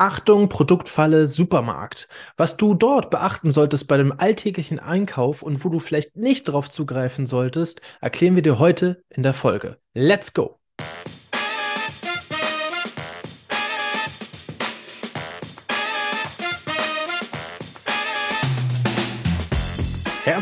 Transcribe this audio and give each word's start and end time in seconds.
Achtung, 0.00 0.48
Produktfalle 0.48 1.26
Supermarkt. 1.26 2.08
Was 2.38 2.56
du 2.56 2.72
dort 2.72 3.10
beachten 3.10 3.50
solltest 3.50 3.86
bei 3.86 3.98
dem 3.98 4.18
alltäglichen 4.18 4.78
Einkauf 4.78 5.42
und 5.42 5.62
wo 5.62 5.68
du 5.68 5.78
vielleicht 5.78 6.16
nicht 6.16 6.48
darauf 6.48 6.70
zugreifen 6.70 7.26
solltest, 7.26 7.82
erklären 8.00 8.34
wir 8.34 8.42
dir 8.42 8.58
heute 8.58 9.04
in 9.10 9.22
der 9.22 9.34
Folge. 9.34 9.76
Let's 9.92 10.32
go! 10.32 10.59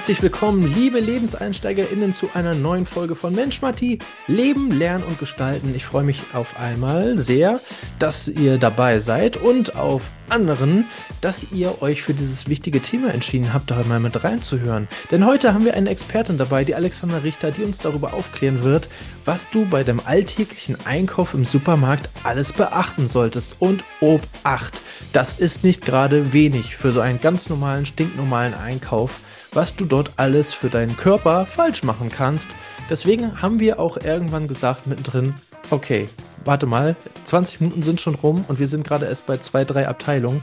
Herzlich 0.09 0.23
willkommen, 0.23 0.63
liebe 0.75 1.01
LebenseinsteigerInnen, 1.01 2.15
zu 2.15 2.31
einer 2.33 2.55
neuen 2.55 2.87
Folge 2.87 3.15
von 3.15 3.35
Mensch 3.35 3.61
Matti. 3.61 3.99
Leben, 4.27 4.71
Lernen 4.71 5.05
und 5.05 5.19
Gestalten. 5.19 5.75
Ich 5.77 5.85
freue 5.85 6.03
mich 6.03 6.23
auf 6.33 6.59
einmal 6.59 7.19
sehr, 7.19 7.61
dass 7.99 8.27
ihr 8.27 8.57
dabei 8.57 9.01
seid 9.01 9.37
und 9.37 9.77
auf 9.77 10.01
anderen, 10.31 10.87
dass 11.21 11.52
ihr 11.52 11.83
euch 11.83 12.01
für 12.01 12.15
dieses 12.15 12.49
wichtige 12.49 12.80
Thema 12.80 13.13
entschieden 13.13 13.52
habt, 13.52 13.71
da 13.71 13.83
mal 13.87 14.01
mit 14.01 14.25
reinzuhören. 14.25 14.89
Denn 15.11 15.27
heute 15.27 15.52
haben 15.52 15.66
wir 15.66 15.75
eine 15.75 15.91
Expertin 15.91 16.38
dabei, 16.38 16.65
die 16.65 16.75
Alexandra 16.75 17.19
Richter, 17.19 17.51
die 17.51 17.65
uns 17.65 17.77
darüber 17.77 18.15
aufklären 18.15 18.63
wird, 18.63 18.88
was 19.27 19.51
du 19.51 19.66
bei 19.66 19.85
dem 19.85 20.01
alltäglichen 20.02 20.79
Einkauf 20.87 21.35
im 21.35 21.45
Supermarkt 21.45 22.09
alles 22.25 22.55
beachten 22.55 23.09
solltest. 23.09 23.57
Und 23.59 23.85
Obacht, 24.01 24.80
das 25.13 25.38
ist 25.38 25.65
nicht 25.65 25.85
gerade 25.85 26.33
wenig 26.33 26.77
für 26.77 26.93
so 26.93 27.01
einen 27.01 27.21
ganz 27.21 27.51
normalen, 27.51 27.85
stinknormalen 27.85 28.55
Einkauf 28.55 29.21
was 29.52 29.77
du 29.77 29.84
dort 29.84 30.12
alles 30.16 30.52
für 30.52 30.69
deinen 30.69 30.97
Körper 30.97 31.47
falsch 31.47 31.83
machen 31.83 32.11
kannst. 32.11 32.48
Deswegen 32.91 33.43
haben 33.43 33.61
wir 33.61 33.79
auch 33.79 33.97
irgendwann 33.97 34.48
gesagt 34.48 34.87
mittendrin, 34.87 35.34
okay, 35.71 36.09
warte 36.45 36.66
mal, 36.66 36.97
20 37.24 37.61
Minuten 37.61 37.83
sind 37.83 38.01
schon 38.01 38.15
rum 38.15 38.45
und 38.48 38.59
wir 38.59 38.69
sind 38.69 38.87
gerade 38.87 39.07
erst 39.07 39.27
bei 39.27 39.38
zwei, 39.38 39.65
drei 39.65 39.88
Abteilungen. 39.88 40.43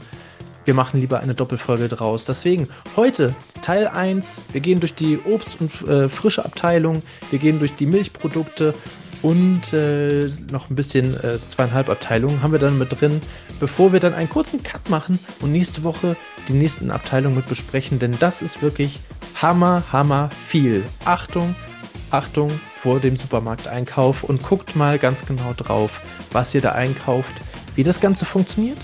Wir 0.64 0.74
machen 0.74 1.00
lieber 1.00 1.20
eine 1.20 1.34
Doppelfolge 1.34 1.88
draus. 1.88 2.24
Deswegen 2.24 2.68
heute 2.96 3.34
Teil 3.62 3.86
1. 3.86 4.40
Wir 4.50 4.60
gehen 4.60 4.80
durch 4.80 4.94
die 4.94 5.18
Obst- 5.18 5.60
und 5.60 5.88
äh, 5.88 6.08
frische 6.08 6.44
Abteilung. 6.44 7.02
Wir 7.30 7.38
gehen 7.38 7.60
durch 7.60 7.76
die 7.76 7.86
Milchprodukte 7.86 8.74
und 9.26 9.72
äh, 9.72 10.30
noch 10.52 10.70
ein 10.70 10.76
bisschen 10.76 11.12
äh, 11.16 11.40
zweieinhalb 11.48 11.88
Abteilungen 11.88 12.44
haben 12.44 12.52
wir 12.52 12.60
dann 12.60 12.78
mit 12.78 13.00
drin, 13.00 13.20
bevor 13.58 13.92
wir 13.92 13.98
dann 13.98 14.14
einen 14.14 14.28
kurzen 14.28 14.62
Cut 14.62 14.88
machen 14.88 15.18
und 15.40 15.50
nächste 15.50 15.82
Woche 15.82 16.14
die 16.46 16.52
nächsten 16.52 16.92
Abteilungen 16.92 17.34
mit 17.34 17.48
besprechen, 17.48 17.98
denn 17.98 18.16
das 18.20 18.40
ist 18.40 18.62
wirklich 18.62 19.00
hammer, 19.34 19.82
hammer 19.90 20.30
viel. 20.46 20.84
Achtung, 21.04 21.56
Achtung 22.12 22.52
vor 22.80 23.00
dem 23.00 23.16
Supermarkteinkauf 23.16 24.22
und 24.22 24.44
guckt 24.44 24.76
mal 24.76 24.96
ganz 24.96 25.26
genau 25.26 25.54
drauf, 25.56 26.02
was 26.30 26.54
ihr 26.54 26.60
da 26.60 26.72
einkauft, 26.72 27.34
wie 27.74 27.82
das 27.82 28.00
Ganze 28.00 28.26
funktioniert. 28.26 28.78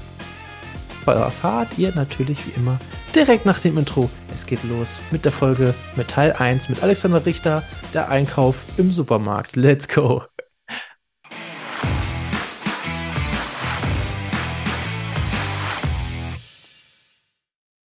Erfahrt 1.07 1.79
ihr 1.79 1.95
natürlich 1.95 2.49
wie 2.49 2.59
immer 2.59 2.81
direkt 3.15 3.47
nach 3.47 3.61
dem 3.61 3.79
Intro. 3.79 4.11
Es 4.35 4.47
geht 4.47 4.65
los 4.65 5.01
mit 5.13 5.25
der 5.25 5.33
Folge 5.33 5.75
mit 5.95 6.09
Teil 6.09 6.33
1 6.33 6.69
mit 6.69 6.83
Alexander 6.83 7.25
Richter, 7.25 7.63
der 7.95 8.09
Einkauf 8.09 8.65
im 8.77 8.91
Supermarkt. 8.91 9.55
Let's 9.55 9.87
go! 9.87 10.32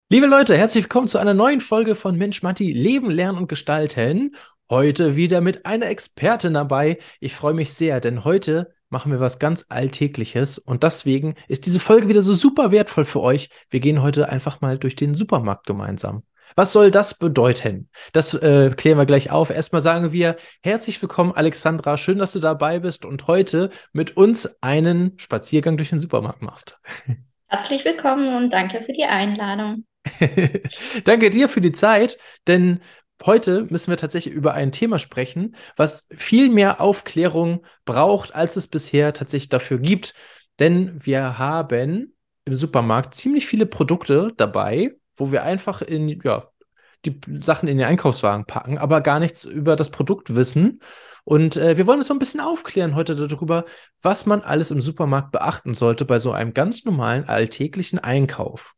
Liebe 0.10 0.26
Leute, 0.26 0.56
herzlich 0.56 0.86
willkommen 0.86 1.08
zu 1.08 1.18
einer 1.18 1.34
neuen 1.34 1.60
Folge 1.60 1.94
von 1.94 2.16
Mensch 2.18 2.42
Matti 2.42 2.72
Leben, 2.72 3.12
Lernen 3.12 3.38
und 3.38 3.50
Gestalten. 3.50 4.38
Heute 4.70 5.18
wieder 5.18 5.42
mit 5.42 5.66
einer 5.66 5.88
Expertin 5.88 6.54
dabei. 6.54 7.00
Ich 7.20 7.36
freue 7.36 7.54
mich 7.54 7.74
sehr, 7.74 8.00
denn 8.00 8.24
heute 8.24 8.74
machen 8.88 9.12
wir 9.12 9.20
was 9.20 9.38
ganz 9.38 9.66
Alltägliches 9.68 10.60
und 10.60 10.84
deswegen 10.84 11.36
ist 11.50 11.66
diese 11.66 11.82
Folge 11.82 12.08
wieder 12.08 12.22
so 12.22 12.36
super 12.36 12.72
wertvoll 12.72 13.04
für 13.04 13.20
euch. 13.20 13.50
Wir 13.70 13.82
gehen 13.82 14.02
heute 14.02 14.30
einfach 14.30 14.62
mal 14.62 14.78
durch 14.78 14.96
den 14.96 15.14
Supermarkt 15.14 15.68
gemeinsam. 15.68 16.24
Was 16.56 16.72
soll 16.72 16.90
das 16.90 17.18
bedeuten? 17.18 17.90
Das 18.14 18.34
äh, 18.34 18.72
klären 18.78 18.98
wir 18.98 19.06
gleich 19.06 19.30
auf. 19.30 19.50
Erstmal 19.50 19.82
sagen 19.82 20.14
wir 20.14 20.38
herzlich 20.64 21.02
willkommen, 21.02 21.34
Alexandra. 21.34 21.98
Schön, 21.98 22.20
dass 22.20 22.32
du 22.32 22.40
dabei 22.40 22.80
bist 22.80 23.04
und 23.04 23.28
heute 23.28 23.72
mit 23.92 24.16
uns 24.16 24.56
einen 24.62 25.20
Spaziergang 25.20 25.76
durch 25.76 25.90
den 25.90 26.00
Supermarkt 26.00 26.44
machst. 26.44 26.80
Herzlich 27.50 27.84
willkommen 27.84 28.36
und 28.36 28.52
danke 28.52 28.84
für 28.84 28.94
die 28.94 29.06
Einladung. 29.06 29.86
Danke 31.04 31.30
dir 31.30 31.50
für 31.50 31.62
die 31.62 31.72
Zeit, 31.72 32.18
denn 32.48 32.82
heute 33.26 33.68
müssen 33.70 33.92
wir 33.92 33.98
tatsächlich 33.98 34.34
über 34.34 34.54
ein 34.54 34.72
Thema 34.72 35.00
sprechen, 35.00 35.56
was 35.76 36.08
viel 36.16 36.50
mehr 36.50 36.82
Aufklärung 36.82 37.66
braucht, 37.86 38.36
als 38.36 38.56
es 38.56 38.68
bisher 38.68 39.14
tatsächlich 39.14 39.50
dafür 39.50 39.80
gibt. 39.80 40.14
Denn 40.60 41.04
wir 41.06 41.38
haben 41.38 42.16
im 42.46 42.56
Supermarkt 42.56 43.16
ziemlich 43.16 43.48
viele 43.48 43.66
Produkte 43.66 44.34
dabei, 44.38 44.96
wo 45.16 45.32
wir 45.32 45.44
einfach 45.44 45.82
in, 45.82 46.22
ja, 46.24 46.50
die 47.06 47.20
Sachen 47.42 47.68
in 47.68 47.78
den 47.78 47.88
Einkaufswagen 47.88 48.46
packen, 48.46 48.78
aber 48.78 49.02
gar 49.02 49.20
nichts 49.20 49.46
über 49.46 49.76
das 49.76 49.92
Produkt 49.92 50.36
wissen. 50.36 50.82
Und 51.24 51.58
äh, 51.58 51.78
wir 51.78 51.86
wollen 51.88 52.00
uns 52.00 52.08
so 52.08 52.14
ein 52.14 52.20
bisschen 52.20 52.40
aufklären 52.40 52.96
heute 52.96 53.16
darüber, 53.16 53.66
was 54.02 54.26
man 54.26 54.42
alles 54.42 54.72
im 54.72 54.82
Supermarkt 54.82 55.32
beachten 55.32 55.76
sollte 55.76 56.06
bei 56.06 56.20
so 56.20 56.32
einem 56.32 56.54
ganz 56.54 56.86
normalen 56.86 57.28
alltäglichen 57.28 58.00
Einkauf. 58.00 58.77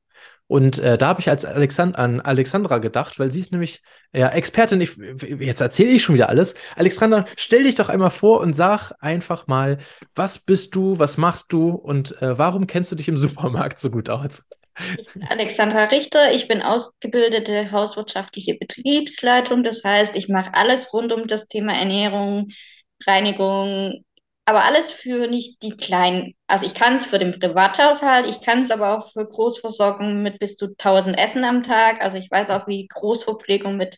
Und 0.50 0.80
äh, 0.80 0.98
da 0.98 1.10
habe 1.10 1.22
ich 1.22 1.30
als 1.30 1.46
Alexand 1.46 1.96
an 1.96 2.22
Alexandra 2.22 2.80
gedacht, 2.80 3.20
weil 3.20 3.30
sie 3.30 3.40
ist 3.40 3.52
nämlich 3.52 3.84
ja, 4.12 4.30
Expertin. 4.30 4.82
Ich, 4.82 4.98
jetzt 5.40 5.62
erzähle 5.62 5.92
ich 5.92 6.02
schon 6.02 6.16
wieder 6.16 6.28
alles. 6.28 6.56
Alexandra, 6.76 7.26
stell 7.38 7.66
dich 7.66 7.76
doch 7.76 7.88
einmal 7.88 8.10
vor 8.10 8.40
und 8.40 8.54
sag 8.54 8.92
einfach 9.00 9.46
mal, 9.46 9.78
was 10.16 10.40
bist 10.40 10.74
du, 10.74 10.98
was 10.98 11.18
machst 11.18 11.54
du 11.54 11.70
und 11.70 12.20
äh, 12.24 12.36
warum 12.36 12.66
kennst 12.66 12.92
du 12.92 12.96
dich 12.96 13.08
im 13.08 13.18
Supermarkt 13.18 13.78
so 13.78 13.92
gut 13.92 14.10
aus? 14.10 14.44
Alexandra 15.30 15.84
Richter, 15.84 16.34
ich 16.34 16.48
bin 16.48 16.64
ausgebildete 16.64 17.72
hauswirtschaftliche 17.72 18.56
Betriebsleitung. 18.56 19.64
Das 19.64 19.84
heißt, 19.84 20.16
ich 20.16 20.30
mache 20.30 20.56
alles 20.56 20.92
rund 20.94 21.14
um 21.14 21.28
das 21.28 21.48
Thema 21.48 21.74
Ernährung, 21.74 22.48
Reinigung, 23.06 24.04
aber 24.50 24.64
alles 24.64 24.90
für 24.90 25.28
nicht 25.28 25.62
die 25.62 25.78
kleinen. 25.78 26.34
Also 26.48 26.66
ich 26.66 26.74
kann 26.74 26.96
es 26.96 27.06
für 27.06 27.20
den 27.20 27.40
Privathaushalt, 27.40 28.26
ich 28.28 28.42
kann 28.42 28.64
es 28.64 28.72
aber 28.72 28.98
auch 28.98 29.12
für 29.14 29.28
Großversorgung 29.28 30.24
mit 30.24 30.40
bis 30.40 30.58
zu 30.58 30.70
1000 30.70 31.20
Essen 31.20 31.44
am 31.44 31.62
Tag. 31.62 32.02
Also 32.02 32.18
ich 32.18 32.32
weiß 32.32 32.50
auch, 32.50 32.68
wie 32.68 32.88
Großverpflegung 32.88 33.78
mit 33.78 33.96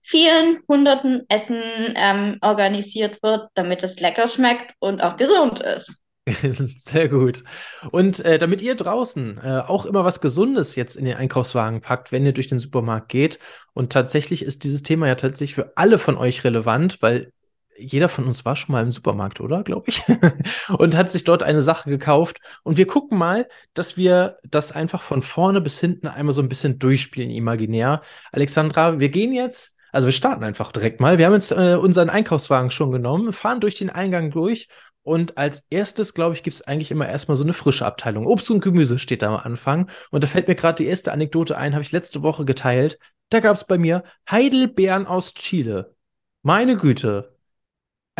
vielen 0.00 0.60
hunderten 0.66 1.26
Essen 1.28 1.62
ähm, 1.96 2.38
organisiert 2.40 3.22
wird, 3.22 3.48
damit 3.52 3.82
es 3.82 4.00
lecker 4.00 4.26
schmeckt 4.26 4.74
und 4.78 5.02
auch 5.02 5.18
gesund 5.18 5.60
ist. 5.60 6.00
Sehr 6.76 7.08
gut. 7.10 7.44
Und 7.90 8.24
äh, 8.24 8.38
damit 8.38 8.62
ihr 8.62 8.76
draußen 8.76 9.38
äh, 9.44 9.62
auch 9.66 9.84
immer 9.84 10.02
was 10.02 10.22
Gesundes 10.22 10.76
jetzt 10.76 10.96
in 10.96 11.04
den 11.04 11.16
Einkaufswagen 11.16 11.82
packt, 11.82 12.10
wenn 12.10 12.24
ihr 12.24 12.32
durch 12.32 12.46
den 12.46 12.58
Supermarkt 12.58 13.10
geht. 13.10 13.38
Und 13.74 13.92
tatsächlich 13.92 14.46
ist 14.46 14.64
dieses 14.64 14.82
Thema 14.82 15.08
ja 15.08 15.14
tatsächlich 15.14 15.54
für 15.54 15.72
alle 15.76 15.98
von 15.98 16.16
euch 16.16 16.42
relevant, 16.42 17.02
weil 17.02 17.32
jeder 17.80 18.08
von 18.08 18.26
uns 18.26 18.44
war 18.44 18.56
schon 18.56 18.72
mal 18.72 18.82
im 18.82 18.90
Supermarkt, 18.90 19.40
oder? 19.40 19.62
Glaube 19.62 19.88
ich. 19.88 20.02
und 20.68 20.96
hat 20.96 21.10
sich 21.10 21.24
dort 21.24 21.42
eine 21.42 21.62
Sache 21.62 21.90
gekauft. 21.90 22.38
Und 22.62 22.76
wir 22.76 22.86
gucken 22.86 23.18
mal, 23.18 23.48
dass 23.74 23.96
wir 23.96 24.38
das 24.44 24.72
einfach 24.72 25.02
von 25.02 25.22
vorne 25.22 25.60
bis 25.60 25.78
hinten 25.80 26.06
einmal 26.06 26.32
so 26.32 26.42
ein 26.42 26.48
bisschen 26.48 26.78
durchspielen, 26.78 27.30
imaginär. 27.30 28.02
Alexandra, 28.32 29.00
wir 29.00 29.08
gehen 29.08 29.32
jetzt, 29.32 29.76
also 29.92 30.06
wir 30.06 30.12
starten 30.12 30.44
einfach 30.44 30.72
direkt 30.72 31.00
mal. 31.00 31.18
Wir 31.18 31.26
haben 31.26 31.34
jetzt 31.34 31.52
äh, 31.52 31.74
unseren 31.74 32.10
Einkaufswagen 32.10 32.70
schon 32.70 32.92
genommen, 32.92 33.32
fahren 33.32 33.60
durch 33.60 33.74
den 33.74 33.90
Eingang 33.90 34.30
durch. 34.30 34.68
Und 35.02 35.38
als 35.38 35.66
erstes, 35.70 36.14
glaube 36.14 36.34
ich, 36.34 36.42
gibt 36.42 36.54
es 36.54 36.62
eigentlich 36.62 36.90
immer 36.90 37.08
erstmal 37.08 37.36
so 37.36 37.42
eine 37.42 37.54
frische 37.54 37.86
Abteilung. 37.86 38.26
Obst 38.26 38.50
und 38.50 38.60
Gemüse 38.60 38.98
steht 38.98 39.22
da 39.22 39.28
am 39.34 39.40
Anfang. 39.40 39.90
Und 40.10 40.22
da 40.22 40.28
fällt 40.28 40.46
mir 40.46 40.54
gerade 40.54 40.82
die 40.82 40.88
erste 40.88 41.12
Anekdote 41.12 41.56
ein, 41.56 41.72
habe 41.72 41.82
ich 41.82 41.92
letzte 41.92 42.22
Woche 42.22 42.44
geteilt. 42.44 42.98
Da 43.30 43.40
gab 43.40 43.56
es 43.56 43.66
bei 43.66 43.78
mir 43.78 44.04
Heidelbeeren 44.30 45.06
aus 45.06 45.34
Chile. 45.34 45.94
Meine 46.42 46.76
Güte, 46.76 47.36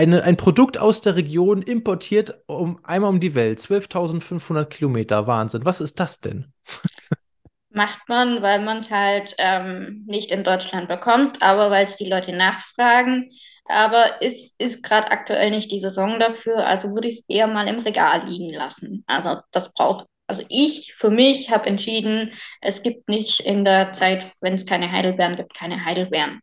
eine, 0.00 0.24
ein 0.24 0.38
Produkt 0.38 0.78
aus 0.78 1.02
der 1.02 1.14
Region 1.14 1.60
importiert 1.60 2.42
um 2.46 2.82
einmal 2.84 3.10
um 3.10 3.20
die 3.20 3.34
Welt. 3.34 3.58
12.500 3.58 4.64
Kilometer. 4.64 5.26
Wahnsinn. 5.26 5.66
Was 5.66 5.82
ist 5.82 6.00
das 6.00 6.20
denn? 6.20 6.52
Macht 7.72 8.08
man, 8.08 8.40
weil 8.40 8.64
man 8.64 8.78
es 8.78 8.90
halt 8.90 9.34
ähm, 9.36 10.04
nicht 10.06 10.32
in 10.32 10.42
Deutschland 10.42 10.88
bekommt, 10.88 11.42
aber 11.42 11.70
weil 11.70 11.84
es 11.84 11.96
die 11.96 12.08
Leute 12.08 12.34
nachfragen. 12.34 13.30
Aber 13.66 14.22
ist, 14.22 14.58
ist 14.58 14.82
gerade 14.82 15.10
aktuell 15.10 15.50
nicht 15.50 15.70
die 15.70 15.78
Saison 15.78 16.18
dafür, 16.18 16.66
also 16.66 16.92
würde 16.94 17.08
ich 17.08 17.18
es 17.18 17.24
eher 17.28 17.46
mal 17.46 17.68
im 17.68 17.80
Regal 17.80 18.26
liegen 18.26 18.52
lassen. 18.52 19.04
Also 19.06 19.36
das 19.52 19.70
braucht, 19.72 20.06
also 20.26 20.42
ich 20.48 20.94
für 20.94 21.10
mich 21.10 21.50
habe 21.50 21.68
entschieden, 21.68 22.32
es 22.60 22.82
gibt 22.82 23.08
nicht 23.08 23.40
in 23.40 23.64
der 23.64 23.92
Zeit, 23.92 24.32
wenn 24.40 24.54
es 24.54 24.66
keine 24.66 24.90
Heidelbeeren 24.90 25.36
gibt, 25.36 25.54
keine 25.54 25.84
Heidelbeeren. 25.84 26.40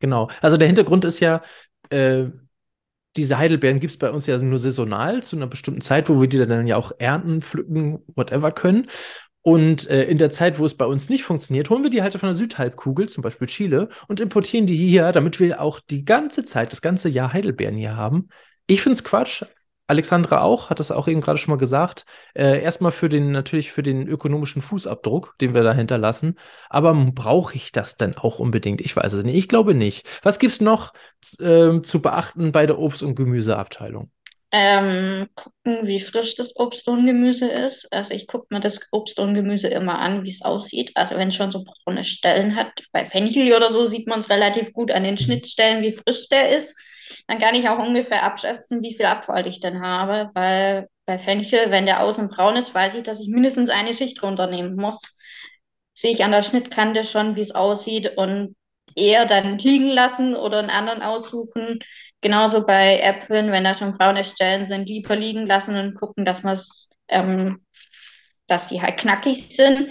Genau. 0.00 0.28
Also 0.42 0.58
der 0.58 0.66
Hintergrund 0.66 1.06
ist 1.06 1.20
ja, 1.20 1.40
äh, 1.88 2.26
diese 3.16 3.38
Heidelbeeren 3.38 3.80
gibt 3.80 3.92
es 3.92 3.98
bei 3.98 4.10
uns 4.10 4.26
ja 4.26 4.38
nur 4.38 4.58
saisonal 4.58 5.22
zu 5.22 5.36
einer 5.36 5.46
bestimmten 5.46 5.80
Zeit, 5.80 6.08
wo 6.08 6.20
wir 6.20 6.28
die 6.28 6.38
dann 6.38 6.66
ja 6.66 6.76
auch 6.76 6.92
ernten, 6.98 7.42
pflücken, 7.42 8.00
whatever 8.14 8.52
können. 8.52 8.88
Und 9.42 9.88
äh, 9.88 10.04
in 10.04 10.18
der 10.18 10.30
Zeit, 10.30 10.58
wo 10.58 10.66
es 10.66 10.76
bei 10.76 10.84
uns 10.84 11.08
nicht 11.08 11.24
funktioniert, 11.24 11.70
holen 11.70 11.82
wir 11.82 11.90
die 11.90 12.02
halt 12.02 12.12
von 12.14 12.28
der 12.28 12.34
Südhalbkugel, 12.34 13.08
zum 13.08 13.22
Beispiel 13.22 13.48
Chile, 13.48 13.88
und 14.06 14.20
importieren 14.20 14.66
die 14.66 14.76
hier, 14.76 15.12
damit 15.12 15.40
wir 15.40 15.60
auch 15.60 15.80
die 15.80 16.04
ganze 16.04 16.44
Zeit, 16.44 16.72
das 16.72 16.82
ganze 16.82 17.08
Jahr 17.08 17.32
Heidelbeeren 17.32 17.76
hier 17.76 17.96
haben. 17.96 18.28
Ich 18.66 18.82
finde 18.82 18.94
es 18.94 19.04
Quatsch. 19.04 19.44
Alexandra 19.90 20.40
auch, 20.40 20.70
hat 20.70 20.80
das 20.80 20.90
auch 20.90 21.08
eben 21.08 21.20
gerade 21.20 21.38
schon 21.38 21.52
mal 21.52 21.58
gesagt. 21.58 22.06
Äh, 22.34 22.62
erstmal 22.62 22.92
für 22.92 23.08
den, 23.08 23.32
natürlich 23.32 23.72
für 23.72 23.82
den 23.82 24.08
ökonomischen 24.08 24.62
Fußabdruck, 24.62 25.36
den 25.40 25.54
wir 25.54 25.62
da 25.62 25.74
hinterlassen. 25.74 26.38
Aber 26.68 26.94
brauche 26.94 27.56
ich 27.56 27.72
das 27.72 27.96
denn 27.96 28.16
auch 28.16 28.38
unbedingt? 28.38 28.80
Ich 28.80 28.96
weiß 28.96 29.12
es 29.12 29.24
nicht. 29.24 29.36
Ich 29.36 29.48
glaube 29.48 29.74
nicht. 29.74 30.08
Was 30.22 30.38
gibt 30.38 30.52
es 30.52 30.60
noch 30.60 30.94
äh, 31.38 31.82
zu 31.82 32.00
beachten 32.00 32.52
bei 32.52 32.66
der 32.66 32.78
Obst- 32.78 33.02
und 33.02 33.14
Gemüseabteilung? 33.16 34.10
Ähm, 34.52 35.28
gucken, 35.36 35.86
wie 35.86 36.00
frisch 36.00 36.34
das 36.34 36.56
Obst 36.56 36.88
und 36.88 37.06
Gemüse 37.06 37.48
ist. 37.48 37.92
Also 37.92 38.14
ich 38.14 38.26
gucke 38.26 38.46
mir 38.50 38.60
das 38.60 38.80
Obst 38.90 39.20
und 39.20 39.34
Gemüse 39.34 39.68
immer 39.68 40.00
an, 40.00 40.24
wie 40.24 40.30
es 40.30 40.42
aussieht. 40.42 40.90
Also 40.96 41.16
wenn 41.16 41.28
es 41.28 41.36
schon 41.36 41.52
so 41.52 41.64
braune 41.64 42.02
Stellen 42.02 42.56
hat, 42.56 42.72
bei 42.92 43.06
Fenchel 43.06 43.52
oder 43.54 43.70
so 43.70 43.86
sieht 43.86 44.08
man 44.08 44.20
es 44.20 44.30
relativ 44.30 44.72
gut 44.72 44.90
an 44.90 45.04
den 45.04 45.14
mhm. 45.14 45.18
Schnittstellen, 45.18 45.82
wie 45.82 45.92
frisch 45.92 46.28
der 46.28 46.56
ist. 46.56 46.76
Dann 47.26 47.38
kann 47.38 47.54
ich 47.54 47.68
auch 47.68 47.78
ungefähr 47.78 48.22
abschätzen, 48.22 48.82
wie 48.82 48.94
viel 48.94 49.06
Abfall 49.06 49.46
ich 49.46 49.60
denn 49.60 49.82
habe, 49.82 50.30
weil 50.34 50.88
bei 51.06 51.18
Fenchel, 51.18 51.70
wenn 51.70 51.86
der 51.86 52.02
außen 52.02 52.28
braun 52.28 52.56
ist, 52.56 52.74
weiß 52.74 52.94
ich, 52.94 53.02
dass 53.02 53.20
ich 53.20 53.28
mindestens 53.28 53.70
eine 53.70 53.94
Schicht 53.94 54.22
runternehmen 54.22 54.76
muss. 54.76 55.18
Sehe 55.94 56.12
ich 56.12 56.24
an 56.24 56.30
der 56.30 56.42
Schnittkante 56.42 57.04
schon, 57.04 57.36
wie 57.36 57.42
es 57.42 57.54
aussieht 57.54 58.16
und 58.16 58.56
eher 58.96 59.26
dann 59.26 59.58
liegen 59.58 59.88
lassen 59.88 60.34
oder 60.34 60.58
einen 60.58 60.70
anderen 60.70 61.02
aussuchen, 61.02 61.80
Genauso 62.22 62.66
bei 62.66 63.00
Äpfeln, 63.00 63.50
wenn 63.50 63.64
da 63.64 63.74
schon 63.74 63.96
braune 63.96 64.24
Stellen 64.24 64.66
sind, 64.66 64.86
lieber 64.86 65.16
liegen 65.16 65.46
lassen 65.46 65.76
und 65.76 65.94
gucken, 65.94 66.24
dass 66.26 66.42
man 66.42 66.60
ähm, 67.08 67.64
dass 68.46 68.68
sie 68.68 68.82
halt 68.82 68.98
knackig 68.98 69.54
sind. 69.56 69.90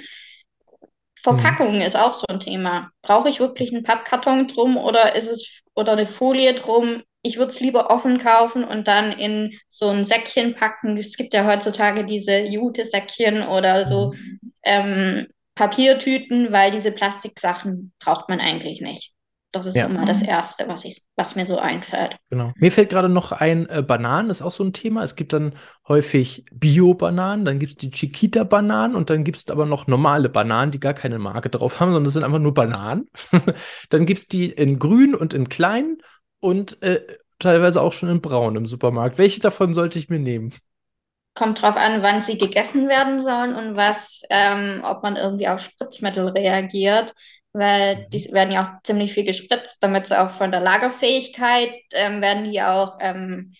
Verpackung 1.21 1.75
mhm. 1.75 1.81
ist 1.81 1.97
auch 1.97 2.13
so 2.13 2.25
ein 2.29 2.39
Thema. 2.39 2.91
Brauche 3.01 3.29
ich 3.29 3.39
wirklich 3.39 3.73
einen 3.73 3.83
Pappkarton 3.83 4.47
drum 4.47 4.77
oder 4.77 5.15
ist 5.15 5.27
es 5.27 5.61
oder 5.73 5.93
eine 5.93 6.05
Folie 6.05 6.53
drum? 6.53 7.03
Ich 7.21 7.37
würde 7.37 7.51
es 7.51 7.59
lieber 7.59 7.89
offen 7.89 8.17
kaufen 8.17 8.63
und 8.63 8.87
dann 8.87 9.11
in 9.11 9.53
so 9.67 9.87
ein 9.87 10.05
Säckchen 10.05 10.55
packen. 10.55 10.97
Es 10.97 11.17
gibt 11.17 11.33
ja 11.33 11.45
heutzutage 11.45 12.05
diese 12.05 12.39
Jute-Säckchen 12.39 13.43
oder 13.47 13.85
so 13.85 14.13
mhm. 14.13 14.53
ähm, 14.63 15.27
Papiertüten, 15.55 16.53
weil 16.53 16.71
diese 16.71 16.91
Plastiksachen 16.91 17.91
braucht 17.99 18.29
man 18.29 18.39
eigentlich 18.39 18.79
nicht. 18.79 19.13
Das 19.51 19.65
ist 19.65 19.75
ja. 19.75 19.87
immer 19.87 20.05
das 20.05 20.21
Erste, 20.21 20.67
was, 20.67 20.85
ich, 20.85 21.01
was 21.15 21.35
mir 21.35 21.45
so 21.45 21.57
einfällt. 21.57 22.17
Genau. 22.29 22.53
Mir 22.55 22.71
fällt 22.71 22.89
gerade 22.89 23.09
noch 23.09 23.31
ein, 23.31 23.67
äh, 23.67 23.81
Bananen 23.81 24.29
ist 24.29 24.43
auch 24.43 24.51
so 24.51 24.63
ein 24.63 24.73
Thema. 24.73 25.03
Es 25.03 25.15
gibt 25.15 25.33
dann 25.33 25.53
häufig 25.87 26.45
Bio-Bananen, 26.51 27.45
dann 27.45 27.57
gibt 27.57 27.71
es 27.71 27.77
die 27.77 27.89
Chiquita-Bananen 27.89 28.95
und 28.95 29.09
dann 29.09 29.23
gibt 29.23 29.37
es 29.37 29.49
aber 29.49 29.65
noch 29.65 29.87
normale 29.87 30.29
Bananen, 30.29 30.71
die 30.71 30.79
gar 30.79 30.93
keine 30.93 31.17
Marke 31.17 31.49
drauf 31.49 31.79
haben, 31.79 31.89
sondern 31.89 32.03
das 32.03 32.13
sind 32.13 32.23
einfach 32.23 32.39
nur 32.39 32.53
Bananen. 32.53 33.09
dann 33.89 34.05
gibt 34.05 34.19
es 34.19 34.27
die 34.27 34.51
in 34.51 34.77
grün 34.77 35.15
und 35.15 35.33
in 35.33 35.49
klein 35.49 35.97
und 36.39 36.81
äh, 36.81 37.01
teilweise 37.39 37.81
auch 37.81 37.93
schon 37.93 38.09
in 38.09 38.21
braun 38.21 38.55
im 38.55 38.65
Supermarkt. 38.65 39.17
Welche 39.17 39.39
davon 39.39 39.73
sollte 39.73 39.99
ich 39.99 40.09
mir 40.09 40.19
nehmen? 40.19 40.53
Kommt 41.35 41.61
drauf 41.61 41.75
an, 41.75 42.01
wann 42.01 42.21
sie 42.21 42.37
gegessen 42.37 42.89
werden 42.89 43.21
sollen 43.21 43.55
und 43.55 43.75
was, 43.75 44.23
ähm, 44.29 44.81
ob 44.83 45.03
man 45.03 45.15
irgendwie 45.15 45.47
auf 45.47 45.61
Spritzmittel 45.61 46.27
reagiert 46.29 47.13
weil 47.53 47.95
mhm. 47.95 48.09
die 48.11 48.31
werden 48.31 48.51
ja 48.53 48.63
auch 48.63 48.83
ziemlich 48.83 49.13
viel 49.13 49.25
gespritzt, 49.25 49.77
damit 49.81 50.07
sie 50.07 50.19
auch 50.19 50.31
von 50.31 50.51
der 50.51 50.61
Lagerfähigkeit 50.61 51.73
ähm, 51.93 52.21
werden 52.21 52.51
die 52.51 52.61
auch 52.61 52.97
ähm, 52.99 53.53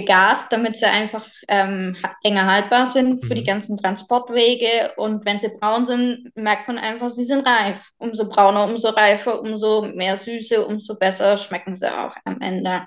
begast, 0.00 0.52
damit 0.52 0.76
sie 0.76 0.86
einfach 0.86 1.26
ähm, 1.48 1.96
länger 2.22 2.46
haltbar 2.46 2.86
sind 2.86 3.24
für 3.24 3.34
mhm. 3.34 3.38
die 3.38 3.44
ganzen 3.44 3.76
Transportwege. 3.76 4.92
Und 4.96 5.24
wenn 5.24 5.40
sie 5.40 5.48
braun 5.48 5.86
sind, 5.86 6.30
merkt 6.34 6.68
man 6.68 6.78
einfach, 6.78 7.10
sie 7.10 7.24
sind 7.24 7.46
reif. 7.46 7.76
Umso 7.98 8.28
brauner, 8.28 8.64
umso 8.64 8.88
reifer, 8.88 9.40
umso 9.40 9.82
mehr 9.82 10.16
Süße, 10.16 10.64
umso 10.66 10.96
besser 10.96 11.36
schmecken 11.36 11.76
sie 11.76 11.92
auch 11.92 12.14
am 12.24 12.40
Ende. 12.40 12.86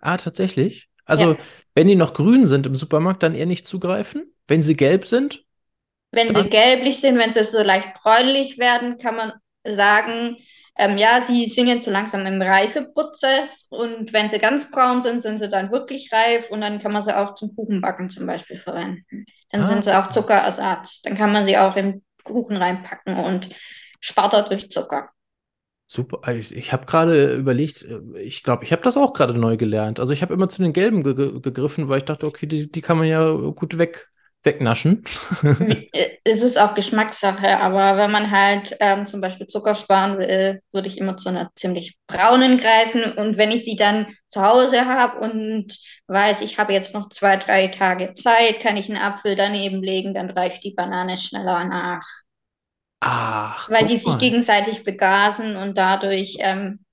Ah, 0.00 0.16
tatsächlich? 0.16 0.88
Also, 1.04 1.32
ja. 1.32 1.36
wenn 1.74 1.86
die 1.86 1.96
noch 1.96 2.14
grün 2.14 2.44
sind 2.44 2.66
im 2.66 2.74
Supermarkt, 2.74 3.22
dann 3.22 3.34
eher 3.34 3.46
nicht 3.46 3.66
zugreifen? 3.66 4.32
Wenn 4.46 4.62
sie 4.62 4.76
gelb 4.76 5.06
sind? 5.06 5.44
Wenn 6.12 6.32
dann? 6.32 6.44
sie 6.44 6.50
gelblich 6.50 7.00
sind, 7.00 7.18
wenn 7.18 7.32
sie 7.32 7.44
so 7.44 7.62
leicht 7.62 7.94
bräunlich 7.94 8.58
werden, 8.58 8.98
kann 8.98 9.16
man 9.16 9.32
sagen, 9.64 10.36
ähm, 10.76 10.98
ja, 10.98 11.22
sie 11.22 11.46
sind 11.46 11.68
jetzt 11.68 11.84
so 11.84 11.90
langsam 11.90 12.26
im 12.26 12.42
Reifeprozess 12.42 13.66
und 13.68 14.12
wenn 14.12 14.28
sie 14.28 14.38
ganz 14.38 14.70
braun 14.70 15.02
sind, 15.02 15.22
sind 15.22 15.38
sie 15.38 15.48
dann 15.48 15.70
wirklich 15.70 16.10
reif 16.12 16.50
und 16.50 16.60
dann 16.60 16.80
kann 16.80 16.92
man 16.92 17.02
sie 17.02 17.16
auch 17.16 17.34
zum 17.34 17.54
Kuchenbacken 17.54 18.10
zum 18.10 18.26
Beispiel 18.26 18.58
verwenden. 18.58 19.24
Dann 19.50 19.62
ah. 19.62 19.66
sind 19.66 19.84
sie 19.84 19.96
auch 19.96 20.08
Zuckerersatz. 20.08 21.02
Dann 21.02 21.16
kann 21.16 21.32
man 21.32 21.44
sie 21.44 21.56
auch 21.56 21.76
im 21.76 22.02
Kuchen 22.24 22.56
reinpacken 22.56 23.16
und 23.18 23.50
spart 24.00 24.32
dadurch 24.32 24.70
Zucker. 24.70 25.10
Super. 25.86 26.18
Also 26.22 26.40
ich, 26.40 26.56
ich 26.56 26.72
habe 26.72 26.86
gerade 26.86 27.34
überlegt, 27.34 27.82
äh, 27.82 28.20
ich 28.20 28.42
glaube, 28.42 28.64
ich 28.64 28.72
habe 28.72 28.82
das 28.82 28.96
auch 28.96 29.12
gerade 29.12 29.38
neu 29.38 29.56
gelernt. 29.56 30.00
Also 30.00 30.12
ich 30.12 30.22
habe 30.22 30.34
immer 30.34 30.48
zu 30.48 30.62
den 30.62 30.72
gelben 30.72 31.04
ge 31.04 31.40
gegriffen, 31.40 31.88
weil 31.88 31.98
ich 31.98 32.04
dachte, 32.04 32.26
okay, 32.26 32.46
die, 32.46 32.70
die 32.70 32.80
kann 32.80 32.98
man 32.98 33.06
ja 33.06 33.30
gut 33.30 33.78
weg, 33.78 34.08
wegnaschen. 34.44 35.04
Es 36.26 36.40
ist 36.40 36.58
auch 36.58 36.74
Geschmackssache, 36.74 37.60
aber 37.60 37.98
wenn 37.98 38.10
man 38.10 38.30
halt 38.30 38.76
ähm, 38.80 39.06
zum 39.06 39.20
Beispiel 39.20 39.46
Zucker 39.46 39.74
sparen 39.74 40.16
will, 40.16 40.62
würde 40.72 40.88
ich 40.88 40.96
immer 40.96 41.18
zu 41.18 41.28
einer 41.28 41.50
ziemlich 41.54 41.98
braunen 42.06 42.56
greifen. 42.56 43.12
Und 43.18 43.36
wenn 43.36 43.50
ich 43.50 43.62
sie 43.62 43.76
dann 43.76 44.06
zu 44.30 44.40
Hause 44.40 44.86
habe 44.86 45.18
und 45.20 45.78
weiß, 46.06 46.40
ich 46.40 46.58
habe 46.58 46.72
jetzt 46.72 46.94
noch 46.94 47.10
zwei, 47.10 47.36
drei 47.36 47.68
Tage 47.68 48.14
Zeit, 48.14 48.60
kann 48.60 48.78
ich 48.78 48.88
einen 48.88 49.00
Apfel 49.00 49.36
daneben 49.36 49.82
legen, 49.82 50.14
dann 50.14 50.30
reift 50.30 50.64
die 50.64 50.72
Banane 50.72 51.18
schneller 51.18 51.64
nach. 51.64 52.06
Ach. 53.00 53.68
Weil 53.68 53.86
die 53.86 53.98
sich 53.98 54.16
gegenseitig 54.16 54.82
begasen 54.82 55.56
und 55.56 55.76
dadurch 55.76 56.36
ähm, 56.40 56.83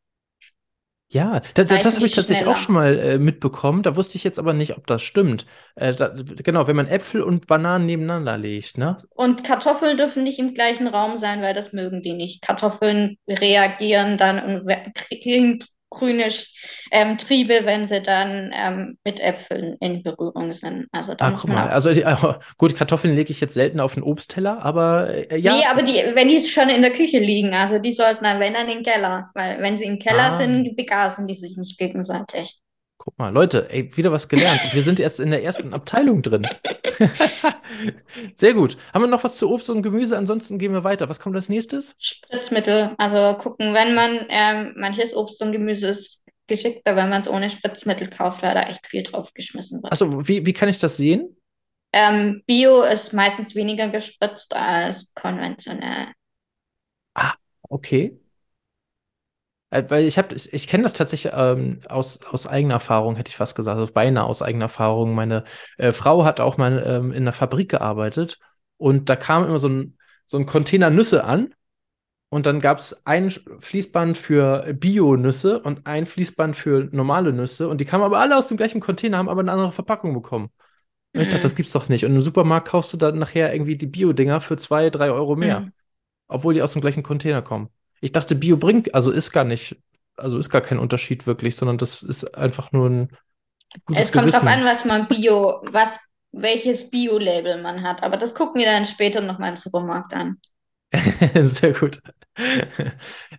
ja, 1.14 1.42
das, 1.56 1.68
das 1.68 1.96
habe 1.96 2.06
ich 2.06 2.14
tatsächlich 2.14 2.38
schneller. 2.38 2.52
auch 2.52 2.58
schon 2.58 2.74
mal 2.74 2.98
äh, 2.98 3.20
mitbekommen. 3.20 3.84
Da 3.84 3.98
wusste 3.98 4.16
ich 4.16 4.24
jetzt 4.24 4.40
aber 4.40 4.54
nicht, 4.54 4.78
ob 4.78 4.88
das 4.88 5.02
stimmt. 5.04 5.46
Äh, 5.76 5.94
da, 5.94 6.16
genau, 6.16 6.68
wenn 6.68 6.78
man 6.78 6.88
Äpfel 6.88 7.22
und 7.22 7.48
Bananen 7.48 7.86
nebeneinander 7.86 8.38
legt, 8.38 8.78
ne? 8.78 8.98
Und 9.10 9.44
Kartoffeln 9.44 9.98
dürfen 9.98 10.24
nicht 10.24 10.40
im 10.40 10.54
gleichen 10.54 10.88
Raum 10.88 11.18
sein, 11.18 11.42
weil 11.42 11.54
das 11.54 11.74
mögen 11.74 12.02
die 12.02 12.14
nicht. 12.14 12.42
Kartoffeln 12.42 13.18
reagieren 13.28 14.18
dann 14.18 14.64
und 14.64 14.70
kriegen 15.10 15.60
grüne 15.92 16.26
ähm, 16.92 17.18
Triebe, 17.18 17.62
wenn 17.66 17.88
sie 17.88 18.02
dann 18.02 18.52
ähm, 18.56 18.98
mit 19.04 19.20
Äpfeln 19.20 19.78
in 19.80 20.02
Berührung 20.02 20.52
sind. 20.54 20.88
Also, 20.92 21.14
da 21.14 21.28
ah, 21.28 21.32
guck 21.32 21.50
mal. 21.50 21.70
Also, 21.70 21.94
die, 21.94 22.04
also, 22.04 22.36
gut, 22.58 22.76
Kartoffeln 22.76 23.16
lege 23.16 23.32
ich 23.32 23.42
jetzt 23.42 23.54
selten 23.54 23.80
auf 23.80 23.94
den 23.94 24.04
Obstteller, 24.04 24.64
aber 24.64 25.10
äh, 25.10 25.38
ja. 25.38 25.54
Nee, 25.54 25.66
aber 25.66 25.84
die, 25.84 26.02
wenn 26.16 26.30
die 26.30 26.42
schon 26.42 26.70
in 26.70 26.82
der 26.82 26.94
Küche 26.94 27.20
liegen, 27.20 27.54
also 27.54 27.78
die 27.78 27.94
sollten 27.94 28.24
dann, 28.24 28.40
wenn 28.40 28.54
dann 28.54 28.68
in 28.68 28.78
den 28.78 28.84
Keller, 28.84 29.30
weil 29.36 29.62
wenn 29.62 29.78
sie 29.78 29.86
im 29.86 30.00
Keller 30.00 30.32
ah. 30.32 30.36
sind, 30.40 30.76
begasen 30.76 31.28
die 31.28 31.36
sich 31.36 31.58
nicht 31.58 31.78
gegenseitig. 31.78 32.60
Guck 33.04 33.18
mal, 33.18 33.34
Leute, 33.34 33.68
ey, 33.72 33.98
wieder 33.98 34.12
was 34.12 34.30
gelernt. 34.30 34.62
wir 34.74 34.84
sind 34.84 35.00
erst 35.00 35.20
in 35.20 35.32
der 35.32 35.44
ersten 35.44 35.74
Abteilung 35.74 36.22
drin. 36.22 36.48
Sehr 38.36 38.54
gut. 38.54 38.78
Haben 38.94 39.02
wir 39.02 39.08
noch 39.08 39.24
was 39.24 39.38
zu 39.38 39.50
Obst 39.50 39.72
und 39.72 39.82
Gemüse? 39.82 40.16
Ansonsten 40.16 40.60
gehen 40.60 40.72
wir 40.72 40.84
weiter. 40.84 41.10
Was 41.10 41.20
kommt 41.20 41.36
als 41.36 41.50
nächstes? 41.50 41.96
Spritzmittel. 41.98 42.94
Also 43.00 43.40
gucken, 43.42 43.74
wenn 43.74 43.96
man 43.96 44.28
ähm, 44.30 44.76
manches 44.78 45.16
Obst 45.16 45.42
und 45.42 45.52
Gemüse 45.52 45.88
ist 45.88 46.22
geschickter, 46.46 46.96
wenn 46.96 47.10
man 47.10 47.24
es 47.24 47.28
ohne 47.28 47.50
Spritzmittel 47.50 48.08
kauft, 48.08 48.44
weil 48.44 48.54
da 48.54 48.70
echt 48.70 48.86
viel 48.86 49.02
drauf 49.02 49.34
geschmissen 49.34 49.82
wird. 49.82 49.92
Achso, 49.92 50.28
wie, 50.28 50.46
wie 50.46 50.54
kann 50.54 50.70
ich 50.70 50.78
das 50.78 50.96
sehen? 50.96 51.36
Ähm, 51.94 52.44
Bio 52.46 52.84
ist 52.84 53.14
meistens 53.14 53.56
weniger 53.56 53.90
gespritzt 53.90 54.56
als 54.56 55.12
konventionell. 55.16 56.10
Ah, 57.16 57.34
okay. 57.68 58.16
Äh, 59.72 59.86
weil 59.88 60.06
ich 60.06 60.18
habe, 60.18 60.36
ich 60.36 60.68
kenne 60.68 60.84
das 60.84 60.94
tatsächlich 60.94 61.34
ähm, 61.36 61.80
aus, 61.90 62.24
aus 62.26 62.46
eigener 62.46 62.76
Erfahrung, 62.76 63.16
hätte 63.16 63.30
ich 63.30 63.38
fast 63.38 63.56
gesagt, 63.56 63.80
also 63.80 63.92
beinahe 63.92 64.26
aus 64.26 64.42
eigener 64.42 64.66
Erfahrung. 64.66 65.16
Meine 65.16 65.46
äh, 65.78 65.94
Frau 65.94 66.24
hat 66.24 66.40
auch 66.40 66.58
mal 66.58 66.84
ähm, 66.86 67.12
in 67.12 67.24
einer 67.24 67.34
Fabrik 67.34 67.70
gearbeitet 67.70 68.38
und 68.78 69.10
da 69.10 69.16
kam 69.16 69.46
immer 69.46 69.60
so 69.60 69.70
ein, 69.70 69.98
so 70.26 70.38
ein 70.38 70.46
Container 70.46 70.90
Nüsse 70.90 71.24
an 71.24 71.56
und 72.30 72.46
dann 72.46 72.60
gab 72.60 72.80
es 72.80 73.06
ein 73.06 73.32
Fließband 73.32 74.18
für 74.18 74.74
Bio-Nüsse 74.74 75.62
und 75.62 75.88
ein 75.88 76.06
Fließband 76.06 76.56
für 76.56 76.90
normale 76.92 77.34
Nüsse 77.34 77.70
und 77.70 77.82
die 77.82 77.86
kamen 77.86 78.04
aber 78.04 78.20
alle 78.20 78.38
aus 78.38 78.50
dem 78.50 78.58
gleichen 78.58 78.82
Container, 78.82 79.18
haben 79.18 79.30
aber 79.30 79.42
eine 79.42 79.52
andere 79.52 79.72
Verpackung 79.72 80.14
bekommen. 80.14 80.50
Und 81.14 81.22
ich 81.22 81.28
dachte, 81.28 81.40
mhm. 81.40 81.44
das 81.44 81.56
gibt's 81.56 81.74
doch 81.74 81.90
nicht. 81.90 82.06
Und 82.06 82.16
im 82.16 82.22
Supermarkt 82.22 82.70
kaufst 82.70 82.94
du 82.94 82.98
dann 82.98 83.20
nachher 83.20 83.54
irgendwie 83.54 83.76
die 83.76 83.88
Bio-Dinger 83.88 84.40
für 84.40 84.56
zwei, 84.56 84.90
drei 84.90 85.12
Euro 85.12 85.36
mehr, 85.36 85.62
mhm. 85.62 85.74
obwohl 86.28 86.54
die 86.54 86.62
aus 86.62 86.72
dem 86.72 86.82
gleichen 86.82 87.04
Container 87.04 87.42
kommen. 87.42 87.70
Ich 88.02 88.12
dachte, 88.12 88.36
Bio 88.36 88.58
bringt, 88.58 88.94
also 88.96 89.12
ist 89.12 89.32
gar 89.32 89.44
nicht, 89.46 89.78
also 90.18 90.38
ist 90.38 90.50
gar 90.50 90.62
kein 90.62 90.80
Unterschied 90.80 91.28
wirklich, 91.28 91.56
sondern 91.56 91.78
das 91.78 92.04
ist 92.04 92.36
einfach 92.38 92.72
nur 92.72 92.90
ein 92.90 93.10
gutes 93.86 94.06
Es 94.06 94.12
kommt 94.12 94.26
Gewissen. 94.26 94.46
drauf 94.46 94.50
an, 94.58 94.66
was 94.66 94.86
man 94.86 95.08
Bio, 95.08 95.62
was, 95.72 95.98
welches 96.32 96.90
Bio-Label 96.90 97.62
man 97.62 97.84
hat. 97.84 98.04
Aber 98.04 98.18
das 98.18 98.34
gucken 98.36 98.60
wir 98.60 98.66
dann 98.66 98.86
später 98.86 99.22
noch 99.22 99.40
mal 99.40 99.50
im 99.50 99.58
Supermarkt 99.58 100.14
an. 100.14 100.38
Sehr 101.44 101.74
gut. 101.74 102.02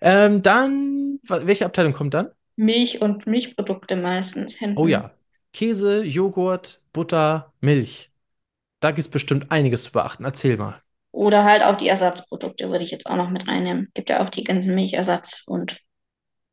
ähm, 0.01 0.43
dann, 0.43 1.19
welche 1.27 1.67
Abteilung 1.67 1.93
kommt 1.93 2.15
dann? 2.15 2.31
Milch 2.57 3.01
und 3.03 3.27
Milchprodukte 3.27 3.97
meistens. 3.97 4.55
Hinten. 4.55 4.79
Oh 4.79 4.87
ja. 4.87 5.11
Käse, 5.53 6.03
Joghurt, 6.05 6.81
Butter, 6.93 7.53
Milch. 7.61 8.11
Da 8.81 8.91
gibt 8.91 9.01
es 9.01 9.09
bestimmt 9.11 9.51
einiges 9.51 9.85
zu 9.85 9.93
beachten. 9.93 10.25
Erzähl 10.25 10.57
mal. 10.57 10.81
Oder 11.13 11.45
halt 11.45 11.63
auch 11.63 11.77
die 11.77 11.89
Ersatzprodukte 11.89 12.71
würde 12.71 12.85
ich 12.85 12.91
jetzt 12.91 13.07
auch 13.07 13.17
noch 13.17 13.31
mit 13.31 13.49
reinnehmen. 13.49 13.91
Gibt 13.95 14.11
ja 14.11 14.25
auch 14.25 14.31
die 14.31 14.45
ganzen 14.45 14.75
Milchersatz 14.75 15.45
und. 15.47 15.79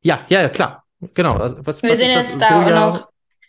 Ja, 0.02 0.26
ja, 0.28 0.42
ja, 0.42 0.48
klar. 0.48 0.84
Genau. 1.14 1.38
Was, 1.38 1.82
Wir 1.82 1.88
was 1.88 1.98
sind 1.98 2.12
jetzt 2.12 2.40
da 2.42 2.66
auch 2.66 2.70
noch 2.70 3.08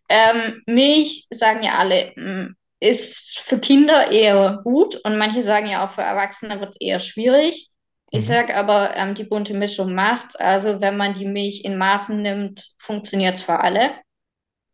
Ähm, 0.10 0.64
Milch, 0.68 1.28
sagen 1.32 1.64
ja 1.64 1.80
alle, 1.80 2.14
mm, 2.18 2.56
ist 2.82 3.40
für 3.40 3.60
Kinder 3.60 4.12
eher 4.12 4.60
gut 4.64 4.96
und 5.06 5.18
manche 5.18 5.44
sagen 5.44 5.68
ja 5.70 5.86
auch 5.88 5.94
für 5.96 6.02
Erwachsene 6.02 6.60
wird 6.60 6.72
es 6.72 6.82
eher 6.82 7.00
schwierig. 7.00 7.70
Ich 8.12 8.26
Mhm. 8.26 8.28
sage 8.28 8.56
aber, 8.56 8.96
ähm, 8.98 9.16
die 9.16 9.24
bunte 9.26 9.54
Mischung 9.56 9.96
macht. 9.96 10.40
Also 10.40 10.82
wenn 10.82 10.98
man 10.98 11.16
die 11.16 11.28
Milch 11.28 11.64
in 11.66 11.78
Maßen 11.78 12.22
nimmt, 12.22 12.74
funktioniert 12.80 13.36
es 13.38 13.44
für 13.44 13.60
alle. 13.62 13.92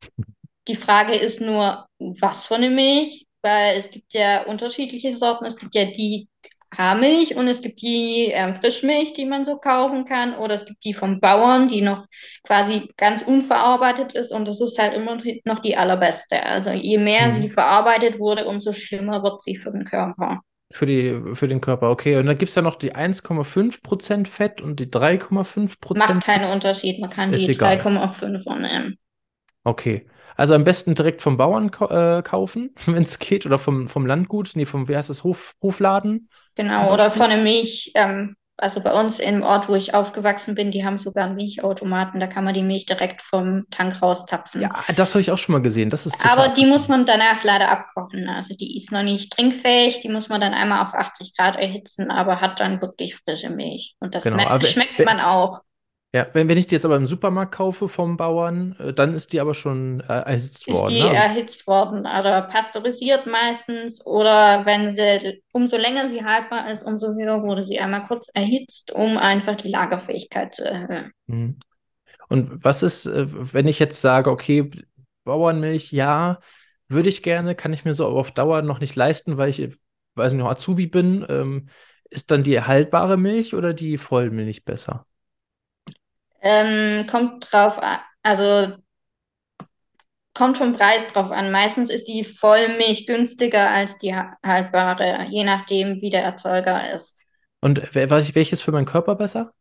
Die 0.67 0.75
Frage 0.75 1.15
ist 1.15 1.41
nur, 1.41 1.88
was 2.00 2.46
für 2.46 2.56
eine 2.56 2.70
Milch, 2.70 3.26
weil 3.48 3.77
es 3.80 3.89
gibt 3.92 4.13
ja 4.13 4.44
unterschiedliche 4.46 5.16
Sorten. 5.16 5.46
Es 5.46 5.58
gibt 5.58 5.75
ja 5.75 5.86
die 5.86 6.27
Haarmilch 6.77 7.36
und 7.36 7.48
es 7.48 7.62
gibt 7.62 7.82
die 7.82 8.30
ähm, 8.34 8.56
Frischmilch, 8.56 9.13
die 9.13 9.25
man 9.25 9.46
so 9.46 9.58
kaufen 9.58 10.06
kann, 10.06 10.36
oder 10.36 10.56
es 10.56 10.66
gibt 10.66 10.84
die 10.84 10.94
vom 10.94 11.20
Bauern, 11.22 11.68
die 11.70 11.82
noch 11.82 12.06
quasi 12.44 12.89
ganz 12.98 13.22
unverarbeitet 13.22 14.13
ist 14.13 14.32
und 14.34 14.46
das 14.48 14.60
ist 14.62 14.77
halt 14.77 14.94
immer 14.94 15.18
noch 15.46 15.60
die 15.60 15.77
allerbeste. 15.77 16.44
Also 16.44 16.72
je 16.72 16.98
mehr 16.98 17.32
sie 17.32 17.48
Mhm. 17.48 17.51
verarbeitet 17.51 18.20
wurde, 18.20 18.46
umso 18.48 18.74
schlimmer 18.74 19.24
wird 19.24 19.42
sie 19.42 19.56
für 19.56 19.72
den 19.72 19.86
Körper. 19.86 20.42
Für 20.72 20.86
die, 20.86 21.22
für 21.34 21.48
den 21.48 21.62
Körper, 21.62 21.89
okay. 21.89 22.18
Und 22.18 22.25
dann 22.25 22.38
gibt 22.38 22.50
es 22.50 22.56
ja 22.56 22.62
noch 22.62 22.75
die 22.75 22.94
1,5% 22.94 24.27
Fett 24.27 24.62
und 24.62 24.80
die 24.82 24.86
Macht 24.86 24.92
3,5%. 24.92 26.24
keinen 26.24 26.51
Unterschied, 26.51 27.00
man 27.00 27.10
kann 27.10 27.34
Ist 27.34 27.48
die 27.48 27.51
egal. 27.54 27.77
3,5 27.77 28.60
nehmen. 28.60 28.98
Okay. 29.66 30.06
Also 30.38 30.53
am 30.53 30.63
besten 30.63 30.96
direkt 30.96 31.22
vom 31.22 31.36
Bauern 31.38 31.72
äh, 31.89 32.22
kaufen, 32.22 32.74
wenn 32.86 33.03
es 33.03 33.20
geht, 33.20 33.46
oder 33.46 33.58
vom, 33.60 33.88
vom 33.89 34.06
Landgut, 34.06 34.51
nee, 34.56 34.65
vom, 34.65 34.88
wie 34.88 34.96
heißt 34.96 35.10
das, 35.10 35.24
Hof, 35.24 35.56
Hofladen 35.62 36.29
Genau, 36.56 36.94
oder 36.94 37.12
von 37.12 37.29
der 37.29 37.39
Milch, 37.44 37.91
ähm, 37.96 38.36
also 38.60 38.82
bei 38.82 38.91
uns 38.91 39.20
im 39.20 39.44
Ort, 39.44 39.70
wo 39.70 39.75
ich 39.75 39.94
aufgewachsen 39.94 40.56
bin, 40.56 40.72
die 40.72 40.84
haben 40.84 40.98
sogar 40.98 41.25
einen 41.25 41.36
Milchautomaten, 41.36 42.20
da 42.20 42.25
kann 42.25 42.44
man 42.44 42.56
die 42.56 42.63
Milch 42.63 42.88
direkt 42.88 43.22
vom 43.22 43.65
Tank 43.70 43.94
Ja, 43.94 44.00
rauszapfen. 44.01 44.67
das 44.96 45.13
habe 45.13 45.22
ich 45.22 45.29
auch 45.29 45.38
schon 45.38 45.53
mal 45.53 45.62
gesehen. 45.62 45.91
Das 45.91 46.08
ist 46.08 46.17
Aber 46.25 46.50
die 46.50 46.65
muss 46.65 46.88
man 46.88 47.06
danach 47.06 47.44
leider 47.44 47.70
abkochen. 47.70 48.27
Also 48.27 48.56
die 48.56 48.75
ist 48.75 48.91
noch 48.91 49.03
nicht 49.03 49.32
trinkfähig, 49.34 50.00
die 50.01 50.10
muss 50.10 50.29
man 50.29 50.41
dann 50.41 50.53
einmal 50.56 50.84
auf 50.84 50.96
80 50.96 51.36
Grad 51.38 51.56
erhitzen, 51.58 52.10
aber 52.10 52.41
hat 52.41 52.60
dann 52.60 52.82
wirklich 52.82 53.15
frische 53.17 53.51
Milch. 53.51 53.96
Und 54.00 54.15
das 54.15 54.24
Genau. 54.24 54.60
schmeckt 54.62 55.06
man 55.06 55.20
auch. 55.20 55.62
Ja, 56.14 56.26
wenn, 56.34 56.48
wenn 56.48 56.58
ich 56.58 56.68
die 56.68 56.76
jetzt 56.76 56.86
aber 56.86 56.96
im 56.96 57.06
Supermarkt 57.06 57.54
kaufe 57.54 57.88
vom 57.88 58.16
Bauern, 58.16 58.76
äh, 58.80 58.94
dann 58.94 59.14
ist 59.14 59.34
die 59.34 59.42
aber 59.42 59.54
schon 59.54 60.00
äh, 60.02 60.14
erhitzt 60.14 60.68
Ist 60.68 60.74
worden, 60.74 60.96
die 60.96 61.02
ne? 61.02 61.10
Also, 61.10 61.22
erhitzt 61.22 61.68
worden 61.68 62.00
oder 62.00 62.44
pasteurisiert 62.44 63.26
meistens 63.26 64.06
oder 64.06 64.66
wenn 64.66 64.92
sie, 64.92 65.44
umso 65.52 65.78
länger 65.78 66.08
sie 66.08 66.24
haltbar 66.24 66.72
ist, 66.72 66.84
umso 66.84 67.14
höher 67.14 67.44
wurde 67.44 67.66
sie 67.66 67.80
einmal 67.80 68.06
kurz 68.08 68.28
erhitzt, 68.34 68.92
um 68.92 69.18
einfach 69.18 69.56
die 69.56 69.70
Lagerfähigkeit 69.70 70.56
zu 70.56 70.64
erhöhen. 70.64 71.12
mhm. 71.28 71.60
Und 72.30 72.64
was 72.64 72.84
ist, 72.84 73.06
äh, 73.06 73.26
wenn 73.54 73.68
ich 73.68 73.80
jetzt 73.80 74.02
sage, 74.02 74.30
okay, 74.30 74.70
Bauernmilch, 75.24 75.92
ja, 75.92 76.40
würde 76.90 77.10
ich 77.10 77.24
gerne, 77.24 77.56
kann 77.56 77.74
ich 77.74 77.86
mir 77.86 77.94
so 77.94 78.06
aber 78.06 78.20
auf 78.20 78.32
Dauer 78.32 78.62
noch 78.62 78.80
nicht 78.80 78.96
leisten, 78.96 79.38
weil 79.38 79.50
ich, 79.50 79.78
weiß 80.16 80.34
nicht, 80.34 80.42
noch 80.42 80.50
Azubi 80.50 80.88
bin. 80.88 81.26
Ähm, 81.30 81.70
ist 82.10 82.32
dann 82.32 82.44
die 82.44 82.62
haltbare 82.62 83.18
Milch 83.18 83.54
oder 83.54 83.74
die 83.74 83.98
Vollmilch 83.98 84.64
besser? 84.64 85.06
Ähm, 86.41 87.08
kommt 87.08 87.51
drauf 87.51 87.77
an, 87.79 88.00
also 88.24 88.75
kommt 90.34 90.58
vom 90.58 90.72
Preis 90.74 91.06
drauf 91.12 91.32
an. 91.32 91.51
Meistens 91.51 91.89
ist 91.89 92.06
die 92.08 92.24
Vollmilch 92.24 93.08
günstiger 93.08 93.70
als 93.70 93.98
die 93.98 94.15
ha- 94.15 94.38
haltbare, 94.46 95.25
je 95.29 95.44
nachdem, 95.44 96.00
wie 96.01 96.10
der 96.10 96.24
Erzeuger 96.24 96.94
ist. 96.94 97.20
Und 97.60 97.79
wel- 97.96 98.10
wel- 98.10 98.36
welches 98.36 98.62
für 98.62 98.72
meinen 98.72 98.86
Körper 98.86 99.15
besser? 99.15 99.53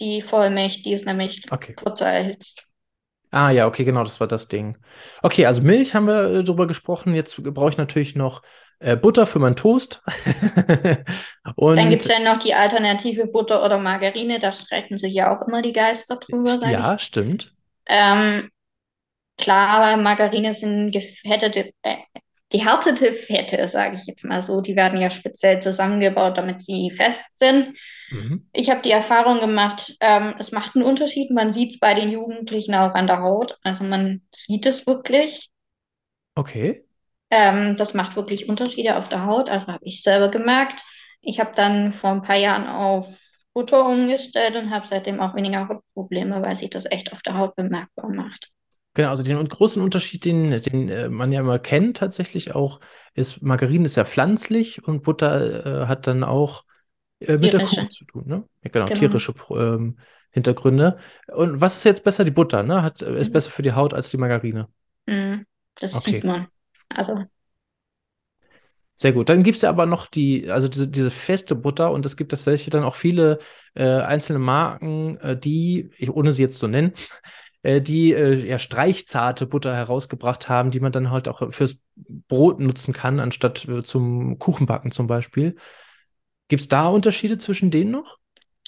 Die 0.00 0.20
Vollmilch, 0.20 0.82
die 0.82 0.92
ist 0.92 1.06
nämlich 1.06 1.40
Okay. 1.50 1.74
kürzer 1.76 2.08
erhitzt. 2.12 2.68
Ah 3.30 3.50
ja, 3.50 3.66
okay, 3.66 3.84
genau, 3.84 4.04
das 4.04 4.20
war 4.20 4.26
das 4.26 4.48
Ding. 4.48 4.76
Okay, 5.22 5.46
also 5.46 5.62
Milch 5.62 5.94
haben 5.94 6.06
wir 6.06 6.24
äh, 6.40 6.44
drüber 6.44 6.66
gesprochen. 6.66 7.14
Jetzt 7.14 7.42
brauche 7.42 7.70
ich 7.70 7.78
natürlich 7.78 8.14
noch 8.14 8.42
äh, 8.82 8.96
Butter 8.96 9.26
für 9.26 9.38
meinen 9.38 9.56
Toast. 9.56 10.02
Dann 11.74 11.90
gibt 11.90 12.02
es 12.02 12.08
Und 12.08 12.08
ja 12.08 12.18
noch 12.20 12.42
die 12.42 12.54
alternative 12.54 13.26
Butter 13.26 13.64
oder 13.64 13.78
Margarine, 13.78 14.40
da 14.40 14.52
streiten 14.52 14.98
sich 14.98 15.14
ja 15.14 15.34
auch 15.34 15.46
immer 15.46 15.62
die 15.62 15.72
Geister 15.72 16.16
drüber, 16.16 16.58
sage 16.58 16.66
ich. 16.66 16.72
ja, 16.72 16.98
stimmt. 16.98 17.54
Ähm, 17.86 18.50
klar, 19.38 19.96
Margarine 19.96 20.54
sind 20.54 20.92
gefettete, 20.92 21.72
äh, 21.82 21.96
gehärtete 22.50 23.12
Fette, 23.12 23.66
sage 23.68 23.96
ich 23.96 24.06
jetzt 24.06 24.24
mal 24.24 24.42
so. 24.42 24.60
Die 24.60 24.76
werden 24.76 25.00
ja 25.00 25.10
speziell 25.10 25.60
zusammengebaut, 25.60 26.36
damit 26.36 26.62
sie 26.62 26.90
fest 26.90 27.30
sind. 27.34 27.78
Mhm. 28.10 28.46
Ich 28.52 28.70
habe 28.70 28.82
die 28.82 28.90
Erfahrung 28.90 29.40
gemacht, 29.40 29.96
ähm, 30.00 30.34
es 30.38 30.52
macht 30.52 30.76
einen 30.76 30.84
Unterschied. 30.84 31.30
Man 31.30 31.52
sieht 31.52 31.74
es 31.74 31.80
bei 31.80 31.94
den 31.94 32.10
Jugendlichen 32.10 32.74
auch 32.74 32.94
an 32.94 33.06
der 33.06 33.20
Haut. 33.22 33.58
Also 33.62 33.84
man 33.84 34.22
sieht 34.34 34.66
es 34.66 34.86
wirklich. 34.86 35.50
Okay. 36.36 36.84
Ähm, 37.32 37.76
das 37.76 37.94
macht 37.94 38.16
wirklich 38.16 38.48
Unterschiede 38.48 38.96
auf 38.96 39.08
der 39.10 39.26
Haut. 39.26 39.50
Also 39.50 39.68
habe 39.68 39.84
ich 39.84 40.02
selber 40.02 40.30
gemerkt. 40.30 40.84
Ich 41.20 41.40
habe 41.40 41.52
dann 41.56 41.92
vor 41.92 42.10
ein 42.12 42.22
paar 42.22 42.36
Jahren 42.36 42.68
auf 42.68 43.08
Butter 43.54 43.86
umgestellt 43.86 44.56
und 44.56 44.70
habe 44.70 44.86
seitdem 44.88 45.20
auch 45.20 45.34
weniger 45.34 45.68
Hautprobleme, 45.68 46.42
weil 46.42 46.56
sich 46.56 46.70
das 46.70 46.86
echt 46.90 47.12
auf 47.12 47.22
der 47.22 47.38
Haut 47.38 47.56
bemerkbar 47.56 48.10
macht. 48.10 48.50
Genau, 48.94 49.08
also 49.08 49.22
den 49.22 49.48
großen 49.48 49.82
Unterschied, 49.82 50.24
den, 50.26 50.50
den 50.62 50.88
äh, 50.90 51.08
man 51.08 51.32
ja 51.32 51.40
immer 51.40 51.58
kennt 51.58 51.96
tatsächlich 51.96 52.54
auch, 52.54 52.78
ist, 53.14 53.40
Margarine 53.42 53.86
ist 53.86 53.96
ja 53.96 54.04
pflanzlich 54.04 54.86
und 54.86 55.02
Butter 55.02 55.84
äh, 55.84 55.86
hat 55.86 56.06
dann 56.06 56.22
auch 56.24 56.64
äh, 57.20 57.38
mit 57.38 57.52
der 57.54 57.60
Kuh 57.60 57.84
Tierische, 57.84 57.88
zu 57.88 58.04
tun, 58.06 58.24
ne? 58.26 58.44
Ja, 58.64 58.70
genau, 58.70 58.88
genau. 58.88 58.92
tierische 58.92 59.34
ähm, 59.50 59.98
Hintergründe. 60.32 60.98
Und 61.28 61.60
was 61.60 61.78
ist 61.78 61.84
jetzt 61.84 62.04
besser? 62.04 62.24
Die 62.24 62.32
Butter, 62.32 62.64
ne? 62.64 62.82
Hat, 62.82 63.02
äh, 63.02 63.20
ist 63.20 63.30
Mhm. 63.30 63.32
besser 63.32 63.50
für 63.50 63.62
die 63.62 63.72
Haut 63.72 63.94
als 63.94 64.10
die 64.10 64.18
Margarine. 64.18 64.68
Mhm. 65.06 65.46
Das 65.76 65.92
Okay. 65.94 66.02
sieht 66.02 66.24
man. 66.24 66.48
Also 66.96 67.26
Sehr 68.94 69.12
gut. 69.12 69.28
Dann 69.28 69.42
gibt 69.42 69.56
es 69.56 69.62
ja 69.62 69.70
aber 69.70 69.86
noch 69.86 70.06
die, 70.06 70.48
also 70.50 70.68
diese, 70.68 70.88
diese 70.88 71.10
feste 71.10 71.54
Butter 71.54 71.90
und 71.90 72.06
es 72.06 72.16
gibt 72.16 72.30
tatsächlich 72.30 72.70
dann 72.70 72.84
auch 72.84 72.94
viele 72.94 73.38
äh, 73.74 73.84
einzelne 73.84 74.38
Marken, 74.38 75.16
äh, 75.18 75.36
die, 75.36 75.90
ich, 75.96 76.10
ohne 76.10 76.30
sie 76.30 76.42
jetzt 76.42 76.58
zu 76.58 76.68
nennen, 76.68 76.92
äh, 77.62 77.80
die 77.80 78.12
äh, 78.12 78.46
ja 78.46 78.58
streichzarte 78.58 79.46
Butter 79.46 79.74
herausgebracht 79.74 80.48
haben, 80.48 80.70
die 80.70 80.80
man 80.80 80.92
dann 80.92 81.10
halt 81.10 81.26
auch 81.26 81.52
fürs 81.52 81.82
Brot 82.28 82.60
nutzen 82.60 82.92
kann, 82.92 83.18
anstatt 83.18 83.66
äh, 83.66 83.82
zum 83.82 84.38
Kuchenbacken 84.38 84.90
zum 84.92 85.06
Beispiel. 85.06 85.56
Gibt 86.48 86.62
es 86.62 86.68
da 86.68 86.88
Unterschiede 86.88 87.38
zwischen 87.38 87.70
denen 87.70 87.90
noch? 87.92 88.18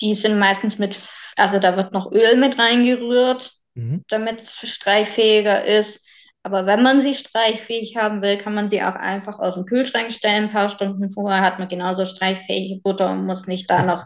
die 0.00 0.14
sind 0.14 0.38
meistens 0.38 0.78
mit, 0.78 0.98
also 1.36 1.58
da 1.58 1.76
wird 1.76 1.92
noch 1.92 2.10
Öl 2.12 2.36
mit 2.36 2.58
reingerührt, 2.58 3.52
Mhm. 3.76 4.02
damit 4.08 4.40
es 4.40 4.56
streichfähiger 4.68 5.64
ist. 5.64 6.03
Aber 6.44 6.66
wenn 6.66 6.82
man 6.82 7.00
sie 7.00 7.14
streichfähig 7.14 7.96
haben 7.96 8.20
will, 8.20 8.36
kann 8.36 8.54
man 8.54 8.68
sie 8.68 8.82
auch 8.82 8.94
einfach 8.94 9.38
aus 9.38 9.54
dem 9.54 9.64
Kühlschrank 9.64 10.12
stellen. 10.12 10.44
Ein 10.44 10.50
paar 10.50 10.68
Stunden 10.68 11.10
vorher 11.10 11.40
hat 11.40 11.58
man 11.58 11.68
genauso 11.68 12.04
streichfähige 12.04 12.82
Butter 12.82 13.10
und 13.10 13.24
muss 13.24 13.46
nicht 13.46 13.68
da 13.70 13.82
noch 13.82 14.04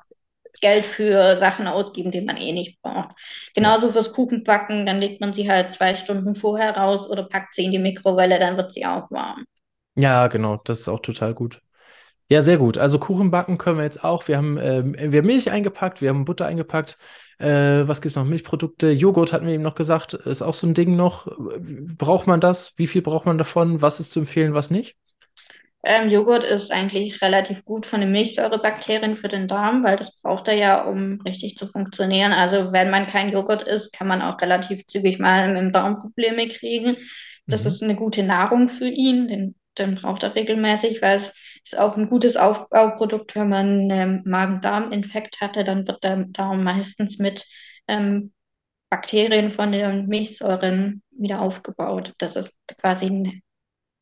Geld 0.61 0.87
für 0.87 1.37
Sachen 1.37 1.67
ausgeben, 1.67 2.13
die 2.13 2.21
man 2.21 2.37
eh 2.37 2.53
nicht 2.53 2.81
braucht. 2.81 3.11
Genauso 3.55 3.91
fürs 3.91 4.13
Kuchenbacken, 4.13 4.87
dann 4.87 5.01
legt 5.01 5.21
man 5.21 5.33
sie 5.33 5.51
halt 5.51 5.73
zwei 5.73 5.97
Stunden 5.97 6.37
vorher 6.37 6.77
raus 6.77 7.11
oder 7.11 7.25
packt 7.25 7.55
sie 7.55 7.65
in 7.65 7.73
die 7.73 7.79
Mikrowelle, 7.81 8.39
dann 8.39 8.57
wird 8.57 8.73
sie 8.73 8.87
auch 8.87 9.11
warm. 9.11 9.45
Ja, 9.97 10.29
genau, 10.29 10.59
das 10.65 10.81
ist 10.81 10.89
auch 10.89 11.01
total 11.01 11.35
gut. 11.35 11.61
Ja, 12.31 12.43
sehr 12.43 12.59
gut. 12.59 12.79
Also 12.79 12.99
Kuchen 12.99 13.31
backen 13.31 13.59
können 13.59 13.79
wir 13.79 13.85
jetzt 13.85 14.05
auch. 14.05 14.29
Wir 14.29 14.37
haben, 14.37 14.59
ähm, 14.59 14.95
wir 14.97 15.19
haben 15.21 15.27
Milch 15.27 15.51
eingepackt, 15.51 16.01
wir 16.01 16.11
haben 16.11 16.25
Butter 16.25 16.47
eingepackt. 16.47 16.99
Äh, 17.39 17.87
was 17.87 18.01
gibt's 18.01 18.17
noch? 18.17 18.25
Milchprodukte, 18.25 18.91
Joghurt 18.91 19.33
hatten 19.33 19.47
wir 19.47 19.55
eben 19.55 19.63
noch 19.63 19.77
gesagt, 19.77 20.15
ist 20.15 20.43
auch 20.43 20.55
so 20.55 20.67
ein 20.67 20.75
Ding 20.75 20.97
noch. 20.97 21.29
Braucht 21.97 22.27
man 22.27 22.41
das? 22.41 22.73
Wie 22.77 22.87
viel 22.89 23.03
braucht 23.03 23.27
man 23.27 23.39
davon? 23.39 23.81
Was 23.81 24.01
ist 24.01 24.11
zu 24.11 24.21
empfehlen, 24.21 24.55
was 24.55 24.71
nicht? 24.71 24.97
Ähm, 25.85 26.11
Joghurt 26.11 26.43
ist 26.45 26.73
eigentlich 26.73 27.23
relativ 27.23 27.65
gut 27.65 27.87
von 27.87 28.01
den 28.01 28.11
Milchsäurebakterien 28.11 29.17
für 29.17 29.29
den 29.29 29.47
Darm, 29.47 29.85
weil 29.85 29.97
das 29.97 30.21
braucht 30.21 30.49
er 30.49 30.55
ja, 30.57 30.83
um 30.85 31.21
richtig 31.27 31.57
zu 31.57 31.69
funktionieren. 31.69 32.33
Also 32.33 32.73
wenn 32.73 32.91
man 32.91 33.07
kein 33.07 33.31
Joghurt 33.33 33.63
isst, 33.63 33.93
kann 33.93 34.09
man 34.09 34.21
auch 34.21 34.41
relativ 34.41 34.87
zügig 34.87 35.19
mal 35.21 35.49
mit 35.49 35.59
dem 35.59 35.73
Darm 35.73 35.99
Probleme 36.01 36.49
kriegen. 36.49 36.97
Das 37.49 37.65
Mhm. 37.65 37.65
ist 37.65 37.83
eine 37.83 37.95
gute 37.95 38.25
Nahrung 38.25 38.69
für 38.69 38.89
ihn, 38.89 39.29
den, 39.29 39.55
den 39.79 39.95
braucht 39.95 40.25
er 40.25 40.35
regelmäßig, 40.35 41.01
weil 41.01 41.19
es 41.19 41.33
ist 41.73 41.79
auch 41.79 41.97
ein 41.97 42.09
gutes 42.09 42.37
Aufbauprodukt. 42.37 43.35
Wenn 43.35 43.49
man 43.49 43.91
einen 43.91 44.23
Magen-Darm-Infekt 44.25 45.41
hatte, 45.41 45.65
dann 45.65 45.87
wird 45.87 46.03
der 46.05 46.25
Darm 46.29 46.65
meistens 46.65 47.19
mit 47.19 47.47
ähm, 47.87 48.33
Bakterien 48.91 49.51
von 49.51 49.73
den 49.73 50.07
Milchsäuren 50.07 51.03
wieder 51.11 51.41
aufgebaut. 51.41 52.15
Das 52.19 52.37
ist 52.37 52.57
quasi 52.81 53.07
ein 53.07 53.43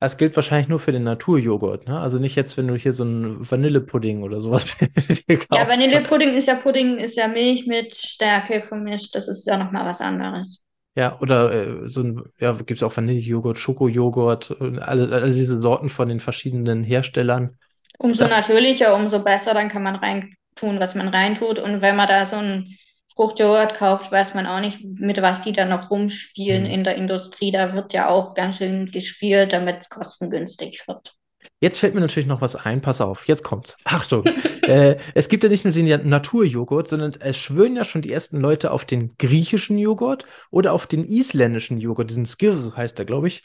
Das 0.01 0.17
gilt 0.19 0.37
wahrscheinlich 0.37 0.69
nur 0.69 0.79
für 0.79 0.93
den 0.93 1.05
Naturjoghurt, 1.05 1.89
ne? 1.89 1.99
Also 1.99 2.19
nicht 2.19 2.37
jetzt, 2.37 2.57
wenn 2.57 2.69
du 2.69 2.77
hier 2.77 2.93
so 2.93 3.05
einen 3.05 3.51
Vanillepudding 3.51 4.23
oder 4.23 4.41
sowas 4.41 4.77
Ja. 5.51 5.69
Vanillepudding 5.69 6.35
ist 6.35 6.49
ja 6.49 6.55
Pudding, 6.55 6.99
ist 6.99 7.17
ja 7.17 7.29
Milch 7.29 7.67
mit 7.67 7.95
Stärke 7.97 8.63
vermischt. 8.63 9.15
Das 9.15 9.29
ist 9.29 9.47
ja 9.47 9.57
nochmal 9.57 9.87
was 9.87 10.01
anderes. 10.01 10.63
Ja, 10.97 11.21
oder 11.21 11.53
äh, 11.85 11.89
so 11.89 12.03
ein, 12.03 12.23
ja, 12.39 12.53
gibt 12.55 12.73
es 12.73 12.83
auch 12.83 12.97
Vanillejoghurt, 12.97 13.59
Schokojoghurt, 13.59 14.51
äh, 14.61 14.79
alle, 14.81 15.11
alle 15.15 15.33
diese 15.33 15.61
Sorten 15.61 15.91
von 15.91 16.09
den 16.09 16.21
verschiedenen 16.21 16.83
Herstellern. 16.85 17.59
Umso 17.99 18.25
Das, 18.25 18.31
natürlicher, 18.31 18.95
umso 18.95 19.23
besser, 19.23 19.53
dann 19.55 19.69
kann 19.69 19.83
man 19.83 19.97
reintun, 19.97 20.81
was 20.81 20.95
man 20.95 21.09
reintut. 21.09 21.59
Und 21.59 21.83
wenn 21.83 21.95
man 21.97 22.09
da 22.09 22.25
so 22.27 22.37
ein 22.37 22.79
Fruchtjoghurt 23.15 23.75
kauft, 23.75 24.11
weiß 24.13 24.33
man 24.35 24.47
auch 24.47 24.61
nicht, 24.61 24.83
mit 24.85 25.21
was 25.23 25.43
die 25.43 25.53
da 25.53 25.65
noch 25.67 25.91
rumspielen 25.91 26.65
Hm. 26.65 26.71
in 26.71 26.85
der 26.85 26.97
Industrie. 26.97 27.53
Da 27.53 27.75
wird 27.75 27.93
ja 27.93 28.09
auch 28.09 28.35
ganz 28.35 28.59
schön 28.59 28.91
gespielt, 28.91 29.53
damit 29.53 29.83
es 29.83 29.89
kostengünstig 29.91 30.87
wird. 30.89 31.15
Jetzt 31.61 31.79
fällt 31.79 31.95
mir 31.95 32.01
natürlich 32.01 32.27
noch 32.27 32.41
was 32.43 32.55
ein. 32.55 32.83
Pass 32.83 33.01
auf, 33.01 33.27
jetzt 33.27 33.43
kommt's. 33.43 33.77
Achtung. 33.85 34.25
äh, 34.27 34.97
es 35.15 35.29
gibt 35.29 35.43
ja 35.43 35.49
nicht 35.51 35.65
nur 35.65 35.73
den 35.73 36.09
Naturjoghurt, 36.09 36.89
sondern 36.89 37.15
es 37.21 37.39
schwören 37.39 37.77
ja 37.77 37.85
schon 37.85 38.03
die 38.03 38.13
ersten 38.13 38.39
Leute 38.39 38.71
auf 38.71 38.85
den 38.85 39.17
griechischen 39.17 39.79
Joghurt 39.79 40.27
oder 40.51 40.73
auf 40.73 40.87
den 40.87 41.05
isländischen 41.11 41.79
Joghurt. 41.79 42.11
Diesen 42.11 42.27
Skir 42.27 42.73
heißt 42.77 42.99
der, 42.99 43.07
glaube 43.07 43.29
ich. 43.29 43.43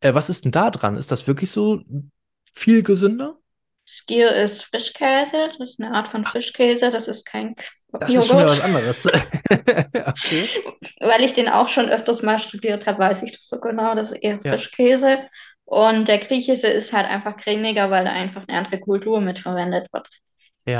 Äh, 0.00 0.14
was 0.14 0.30
ist 0.30 0.44
denn 0.44 0.52
da 0.52 0.70
dran? 0.70 0.96
Ist 0.96 1.10
das 1.10 1.26
wirklich 1.26 1.50
so 1.50 1.80
viel 2.52 2.82
gesünder? 2.84 3.38
Skyr 3.86 4.32
ist 4.36 4.64
Frischkäse, 4.64 5.48
das 5.58 5.70
ist 5.70 5.80
eine 5.80 5.94
Art 5.94 6.08
von 6.08 6.24
Frischkäse, 6.26 6.90
das 6.90 7.08
ist 7.08 7.24
kein 7.24 7.54
Das 7.90 8.14
ist 8.14 8.26
schon 8.26 8.36
wieder 8.38 8.50
was 8.50 8.58
Joghurt. 8.58 8.64
anderes. 8.64 9.08
Okay. 9.94 10.48
Weil 11.00 11.24
ich 11.24 11.32
den 11.32 11.48
auch 11.48 11.68
schon 11.68 11.88
öfters 11.88 12.22
mal 12.22 12.38
studiert 12.38 12.86
habe, 12.86 12.98
weiß 12.98 13.22
ich 13.22 13.32
das 13.32 13.48
so 13.48 13.58
genau, 13.60 13.94
das 13.94 14.10
ist 14.10 14.18
eher 14.22 14.38
Ja. 14.44 14.56
Und 15.68 16.08
der 16.08 16.18
griechische 16.18 16.66
ist 16.68 16.92
halt 16.94 17.06
einfach 17.06 17.36
cremiger, 17.36 17.90
weil 17.90 18.04
da 18.04 18.12
einfach 18.12 18.48
eine 18.48 18.58
andere 18.58 18.80
Kultur 18.80 19.20
mit 19.20 19.38
verwendet 19.38 19.88
wird. 19.92 20.08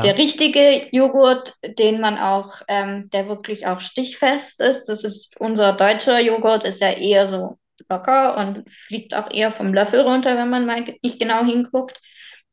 Der 0.03 0.13
Ja. 0.13 0.17
richtige 0.19 0.89
Joghurt, 0.93 1.55
den 1.65 2.01
man 2.01 2.19
auch, 2.19 2.63
ähm, 2.69 3.11
der 3.11 3.29
wirklich 3.29 3.67
auch 3.67 3.81
stichfest 3.81 4.61
ist, 4.61 4.87
das 4.87 5.05
ist 5.05 5.37
unser 5.41 5.73
deutscher 5.75 6.21
Joghurt, 6.21 6.65
ist 6.65 6.81
ja 6.81 6.93
eher 6.93 7.29
so 7.29 7.59
locker 7.89 8.39
und 8.39 8.71
fliegt 8.71 9.15
auch 9.15 9.31
eher 9.33 9.53
vom 9.53 9.75
Löffel 9.75 10.01
runter, 10.03 10.37
wenn 10.37 10.51
man 10.51 10.67
mal 10.67 10.83
nicht 11.03 11.21
genau 11.21 11.45
hinguckt. 11.45 12.01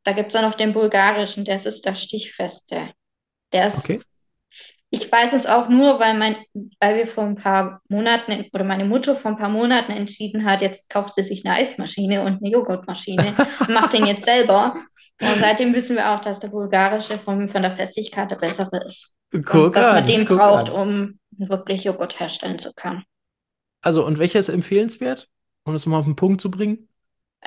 Da 0.03 0.13
gibt 0.13 0.27
es 0.29 0.33
dann 0.33 0.45
noch 0.49 0.55
den 0.55 0.73
bulgarischen, 0.73 1.45
das 1.45 1.65
ist 1.65 1.85
der 1.85 1.95
stichfeste. 1.95 2.91
Der 3.53 3.67
ist 3.67 3.79
Okay. 3.79 3.99
Ich 4.89 5.11
weiß 5.11 5.33
es 5.33 5.45
auch 5.45 5.67
nur, 5.69 5.99
weil 5.99 6.17
mein, 6.17 6.37
weil 6.79 6.97
wir 6.97 7.07
vor 7.07 7.23
ein 7.23 7.35
paar 7.35 7.81
Monaten 7.89 8.45
oder 8.53 8.63
meine 8.63 8.85
Mutter 8.85 9.15
vor 9.15 9.31
ein 9.31 9.37
paar 9.37 9.49
Monaten 9.49 9.91
entschieden 9.91 10.45
hat, 10.45 10.61
jetzt 10.61 10.89
kauft 10.89 11.15
sie 11.15 11.23
sich 11.23 11.45
eine 11.45 11.55
Eismaschine 11.55 12.21
und 12.21 12.41
eine 12.41 12.51
Joghurtmaschine 12.51 13.33
und 13.59 13.69
macht 13.73 13.93
den 13.93 14.05
jetzt 14.05 14.25
selber. 14.25 14.75
Und 15.21 15.37
seitdem 15.39 15.73
wissen 15.73 15.95
wir 15.95 16.11
auch, 16.11 16.21
dass 16.21 16.39
der 16.39 16.49
bulgarische 16.49 17.17
von, 17.17 17.47
von 17.47 17.61
der 17.61 17.71
Festigkeit 17.71 18.29
der 18.31 18.35
bessere 18.35 18.83
ist. 18.85 19.13
Guck 19.31 19.73
dass 19.73 19.87
man 19.87 19.97
an, 19.97 20.07
den 20.07 20.25
braucht, 20.25 20.69
an. 20.69 20.75
um 20.75 21.19
wirklich 21.37 21.83
Joghurt 21.83 22.19
herstellen 22.19 22.59
zu 22.59 22.73
können. 22.73 23.03
Also, 23.81 24.05
und 24.05 24.19
welcher 24.19 24.39
ist 24.39 24.49
empfehlenswert, 24.49 25.27
um 25.63 25.73
das 25.73 25.85
mal 25.85 25.99
auf 25.99 26.05
den 26.05 26.15
Punkt 26.15 26.41
zu 26.41 26.49
bringen? 26.51 26.87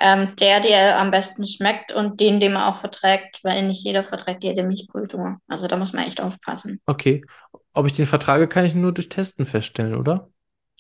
Ähm, 0.01 0.35
der, 0.37 0.61
der 0.61 0.99
am 0.99 1.11
besten 1.11 1.45
schmeckt 1.47 1.93
und 1.93 2.21
den, 2.21 2.41
den 2.41 2.53
man 2.53 2.63
auch 2.73 2.81
verträgt, 2.81 3.41
weil 3.43 3.65
nicht 3.67 3.85
jeder 3.85 4.05
verträgt 4.05 4.45
jede 4.45 4.63
Milchkultur. 4.63 5.39
Also 5.49 5.67
da 5.67 5.77
muss 5.77 5.93
man 5.93 6.05
echt 6.05 6.21
aufpassen. 6.21 6.81
Okay. 6.87 7.25
Ob 7.73 7.87
ich 7.87 7.93
den 7.93 8.07
vertrage, 8.07 8.49
kann 8.49 8.65
ich 8.65 8.75
nur 8.75 8.93
durch 8.93 9.09
Testen 9.09 9.47
feststellen, 9.47 9.95
oder? 9.95 10.31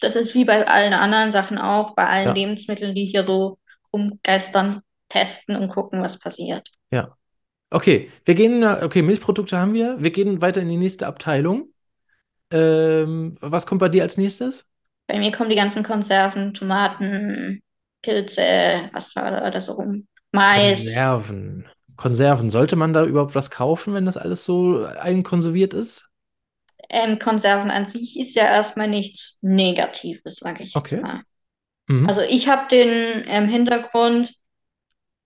Das 0.00 0.16
ist 0.16 0.34
wie 0.34 0.44
bei 0.44 0.66
allen 0.66 0.92
anderen 0.92 1.30
Sachen 1.32 1.56
auch, 1.58 1.94
bei 1.94 2.04
allen 2.06 2.26
Ja, 2.26 2.34
Lebensmitteln, 2.34 2.94
die 2.96 3.04
hier 3.06 3.24
so 3.24 3.58
rumgeistern, 3.92 4.82
testen 5.08 5.54
und 5.56 5.68
gucken, 5.68 6.02
was 6.02 6.18
passiert. 6.18 6.68
ja. 6.90 7.16
Okay, 7.70 8.10
wir 8.24 8.34
gehen, 8.34 8.64
okay, 8.64 9.02
Milchprodukte 9.02 9.58
haben 9.58 9.74
wir. 9.74 9.96
Wir 10.02 10.10
gehen 10.12 10.42
weiter 10.42 10.62
in 10.62 10.68
die 10.68 10.76
nächste 10.78 11.06
Abteilung. 11.08 11.74
Ähm, 12.52 13.38
was 13.40 13.66
kommt 13.66 13.80
bei 13.80 13.88
dir 13.90 14.02
als 14.04 14.16
nächstes? 14.18 14.66
Bei 15.06 15.18
mir 15.18 15.32
kommen 15.32 15.50
die 15.50 15.56
ganzen 15.56 15.82
Konserven, 15.82 16.54
Tomaten, 16.54 17.60
Pilze, 18.02 18.90
was 18.92 19.14
war 19.16 19.30
da 19.30 19.38
alles 19.38 19.66
so 19.66 19.72
rum? 19.74 20.06
Mais. 20.32 20.84
Konserven. 20.84 21.68
Konserven. 21.96 22.50
Sollte 22.50 22.76
man 22.76 22.92
da 22.92 23.04
überhaupt 23.04 23.34
was 23.34 23.50
kaufen, 23.50 23.94
wenn 23.94 24.04
das 24.06 24.16
alles 24.16 24.44
so 24.44 24.84
einkonserviert 24.84 25.74
ist? 25.74 26.08
Ähm, 26.90 27.18
Konserven 27.18 27.70
an 27.70 27.86
sich 27.86 28.18
ist 28.18 28.34
ja 28.34 28.44
erstmal 28.44 28.88
nichts 28.88 29.38
Negatives, 29.42 30.36
sage 30.36 30.64
ich 30.64 30.76
Okay. 30.76 31.00
mal. 31.00 31.22
Mhm. 31.88 32.08
Also 32.08 32.22
ich 32.22 32.48
habe 32.48 32.68
den 32.68 33.24
ähm, 33.28 33.48
Hintergrund, 33.48 34.34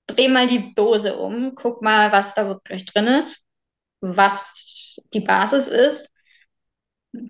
dreh 0.06 0.28
mal 0.28 0.48
die 0.48 0.74
Dose 0.74 1.16
um, 1.18 1.54
guck 1.54 1.82
mal, 1.82 2.12
was 2.12 2.34
da 2.34 2.46
wirklich 2.48 2.84
drin 2.86 3.06
ist, 3.06 3.42
was 4.00 4.96
die 5.14 5.20
Basis 5.20 5.68
ist. 5.68 6.12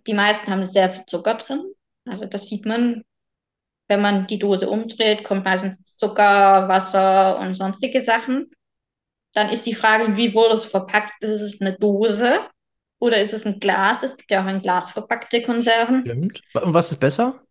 Die 0.06 0.14
meisten 0.14 0.50
haben 0.50 0.66
sehr 0.66 0.90
viel 0.90 1.06
Zucker 1.06 1.34
drin. 1.34 1.72
Also 2.04 2.26
das 2.26 2.46
sieht 2.48 2.66
man, 2.66 3.04
wenn 3.92 4.00
man 4.00 4.26
die 4.26 4.38
Dose 4.38 4.70
umdreht, 4.70 5.22
kommt 5.22 5.44
meistens 5.44 5.78
Zucker, 5.96 6.66
Wasser 6.68 7.38
und 7.40 7.54
sonstige 7.54 8.00
Sachen. 8.00 8.50
Dann 9.34 9.50
ist 9.50 9.66
die 9.66 9.74
Frage, 9.74 10.16
wie 10.16 10.32
wurde 10.32 10.54
es 10.54 10.64
verpackt? 10.64 11.22
Ist 11.22 11.42
es 11.42 11.60
eine 11.60 11.74
Dose 11.74 12.40
oder 12.98 13.20
ist 13.20 13.34
es 13.34 13.44
ein 13.44 13.60
Glas? 13.60 14.02
Es 14.02 14.16
gibt 14.16 14.30
ja 14.30 14.42
auch 14.42 14.48
in 14.48 14.62
Glas 14.62 14.90
verpackte 14.90 15.42
Konserven. 15.42 16.00
Stimmt. 16.06 16.40
Und 16.54 16.72
was 16.72 16.90
ist 16.90 17.00
besser? 17.00 17.42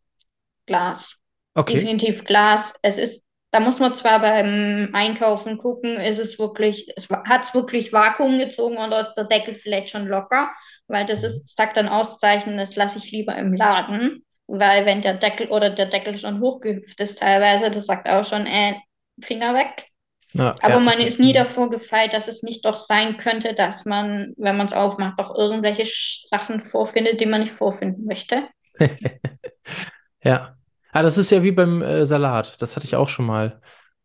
Glas. 0.66 1.18
Okay. 1.54 1.76
Definitiv 1.76 2.24
Glas. 2.24 2.74
Es 2.82 2.98
ist, 2.98 3.24
da 3.52 3.60
muss 3.60 3.80
man 3.80 3.94
zwar 3.94 4.20
beim 4.20 4.90
Einkaufen 4.94 5.60
gucken, 5.60 5.98
ist 5.98 6.20
es 6.20 6.40
wirklich, 6.40 6.92
es 6.96 7.08
hat 7.10 7.44
es 7.44 7.54
wirklich 7.54 7.94
Vakuum 7.94 8.40
gezogen 8.40 8.78
oder 8.78 9.02
ist 9.02 9.14
der 9.14 9.26
Deckel 9.26 9.54
vielleicht 9.54 9.90
schon 9.90 10.08
locker? 10.08 10.50
Weil 10.88 11.06
das 11.06 11.24
ist, 11.24 11.56
sagt 11.56 11.78
dann 11.78 11.88
Auszeichen, 11.88 12.58
das 12.58 12.76
lasse 12.76 12.98
ich 12.98 13.12
lieber 13.12 13.36
im 13.36 13.54
Laden. 13.54 14.26
Weil 14.48 14.86
wenn 14.86 15.02
der 15.02 15.16
Deckel 15.16 15.48
oder 15.48 15.70
der 15.70 15.86
Deckel 15.86 16.18
schon 16.18 16.42
hochgehüpft 16.42 17.00
ist 17.00 17.20
teilweise, 17.20 17.72
das 17.72 17.86
sagt 17.86 18.10
auch 18.10 18.26
schon, 18.26 18.46
äh, 18.46 18.76
Finger 19.22 19.54
weg. 19.54 19.88
Ja, 20.34 20.56
Aber 20.62 20.76
ja. 20.76 20.80
man 20.80 21.00
ist 21.00 21.20
nie 21.20 21.34
davor 21.34 21.70
gefeit, 21.70 22.14
dass 22.14 22.28
es 22.28 22.42
nicht 22.42 22.66
doch 22.66 22.78
sein 22.78 23.18
könnte, 23.18 23.54
dass 23.54 23.86
man, 23.86 24.34
wenn 24.38 24.58
man 24.58 24.68
es 24.68 24.74
aufmacht, 24.74 25.20
doch 25.20 25.36
irgendwelche 25.38 25.84
Sachen 26.28 26.62
vorfindet, 26.62 27.20
die 27.20 27.26
man 27.26 27.42
nicht 27.42 27.54
vorfinden 27.54 28.06
möchte. 28.06 28.48
Ja. 30.24 30.56
Ah, 30.92 31.02
das 31.02 31.18
ist 31.18 31.32
ja 31.32 31.42
wie 31.42 31.52
beim 31.52 31.82
äh, 31.82 32.06
Salat. 32.06 32.62
Das 32.62 32.76
hatte 32.76 32.86
ich 32.86 32.96
auch 32.96 33.10
schon 33.10 33.26
mal. 33.26 33.60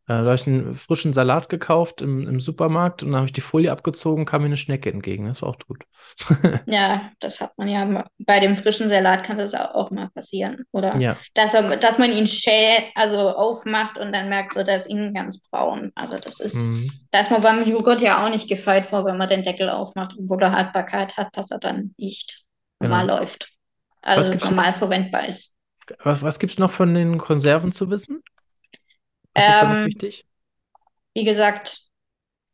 Äh, 0.08 0.12
da 0.12 0.24
habe 0.24 0.34
ich 0.36 0.46
einen 0.46 0.74
frischen 0.74 1.12
Salat 1.12 1.48
gekauft 1.48 2.00
im, 2.00 2.28
im 2.28 2.38
Supermarkt 2.40 3.02
und 3.02 3.08
dann 3.10 3.16
habe 3.16 3.26
ich 3.26 3.32
die 3.32 3.40
Folie 3.40 3.72
abgezogen, 3.72 4.24
kam 4.24 4.42
mir 4.42 4.46
eine 4.46 4.56
Schnecke 4.56 4.90
entgegen. 4.92 5.26
Das 5.26 5.42
war 5.42 5.48
auch 5.50 5.58
gut. 5.66 5.84
Ja, 6.66 7.10
das 7.20 7.40
hat 7.40 7.56
man 7.58 7.68
ja 7.68 8.04
bei 8.18 8.40
dem 8.40 8.56
frischen 8.56 8.88
Salat 8.88 9.24
kann 9.24 9.38
das 9.38 9.54
auch 9.54 9.90
mal 9.90 10.08
passieren. 10.10 10.64
Oder 10.72 10.96
Ja. 10.96 11.16
dass, 11.34 11.54
er, 11.54 11.76
dass 11.76 11.98
man 11.98 12.10
ihn 12.12 12.26
schält, 12.26 12.84
also 12.94 13.16
aufmacht 13.16 13.98
und 13.98 14.12
dann 14.12 14.28
merkt 14.28 14.54
so, 14.54 14.60
ist 14.60 14.86
innen 14.86 15.14
ganz 15.14 15.38
braun. 15.50 15.92
Also 15.94 16.16
das 16.16 16.40
ist, 16.40 16.54
Mhm. 16.56 16.90
da 17.10 17.20
ist 17.20 17.30
man 17.30 17.40
beim 17.42 17.66
Joghurt 17.68 18.00
ja 18.02 18.24
auch 18.24 18.30
nicht 18.30 18.48
gefeit 18.48 18.86
vor, 18.86 19.04
wenn 19.04 19.16
man 19.16 19.28
den 19.28 19.42
Deckel 19.42 19.70
aufmacht, 19.70 20.14
wo 20.18 20.36
der 20.36 20.52
Haltbarkeit 20.52 21.16
hat, 21.16 21.28
dass 21.36 21.50
er 21.50 21.58
dann 21.58 21.94
nicht 21.98 22.44
normal 22.80 23.06
Genau. 23.06 23.18
läuft. 23.20 23.48
Also 24.02 24.34
normal 24.34 24.72
verwendbar 24.72 25.28
ist. 25.28 25.52
Was, 26.02 26.22
was 26.22 26.38
gibt 26.38 26.52
es 26.52 26.58
noch 26.58 26.70
von 26.70 26.94
den 26.94 27.18
Konserven 27.18 27.72
zu 27.72 27.90
wissen? 27.90 28.22
Was 29.36 29.48
ist 29.48 29.62
da 29.62 29.68
noch 29.68 29.78
Ähm, 29.78 29.86
wichtig? 29.86 30.26
wie 31.14 31.24
gesagt, 31.24 31.80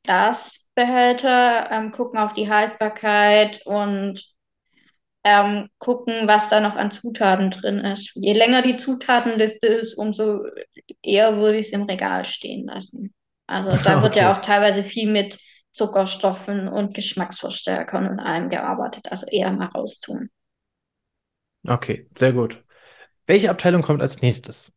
Glasbehälter, 0.05 1.71
ähm, 1.73 1.93
gucken 1.93 2.19
auf 2.21 2.35
die 2.35 2.51
Haltbarkeit 2.51 3.63
und 3.67 4.23
ähm, 5.25 5.69
gucken, 5.79 6.27
was 6.27 6.49
da 6.49 6.61
noch 6.61 6.77
an 6.77 6.91
Zutaten 6.91 7.51
drin 7.51 7.79
ist. 7.79 8.13
Je 8.15 8.33
länger 8.33 8.63
die 8.63 8.77
Zutatenliste 8.77 9.67
ist, 9.69 9.95
umso 9.95 10.41
eher 11.03 11.37
würde 11.37 11.59
ich 11.59 11.67
es 11.67 11.73
im 11.73 11.85
Regal 11.85 12.25
stehen 12.25 12.67
lassen. 12.67 13.15
Also 13.47 13.77
da 13.79 14.03
wird 14.03 14.17
ja 14.17 14.33
Okay. 14.33 14.35
auch 14.35 14.41
teilweise 14.41 14.83
viel 14.83 15.11
mit 15.11 15.39
Zuckerstoffen 15.73 16.69
und 16.69 16.95
Geschmacksverstärkern 16.95 18.09
und 18.09 18.21
allem 18.21 18.51
gearbeitet. 18.51 19.11
Also 19.13 19.27
eher 19.27 19.53
mal 19.53 19.67
raustun. 19.69 20.31
Okay, 21.69 22.09
sehr 22.17 22.33
gut. 22.33 22.65
Welche 23.27 23.51
Abteilung 23.51 23.83
kommt 23.83 24.03
als 24.03 24.23
nächstes? 24.23 24.73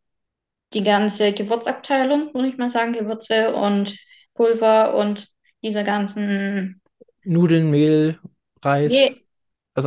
Die 0.73 0.83
ganze 0.83 1.33
Gewürzabteilung, 1.33 2.33
würde 2.33 2.49
ich 2.49 2.57
mal 2.57 2.69
sagen, 2.69 2.93
Gewürze 2.93 3.55
und 3.55 3.97
Pulver 4.35 4.95
und 4.95 5.27
diese 5.63 5.83
ganzen. 5.83 6.81
Nudeln, 7.25 7.69
Mehl, 7.71 8.19
Reis, 8.63 9.13
Nee, 9.13 9.25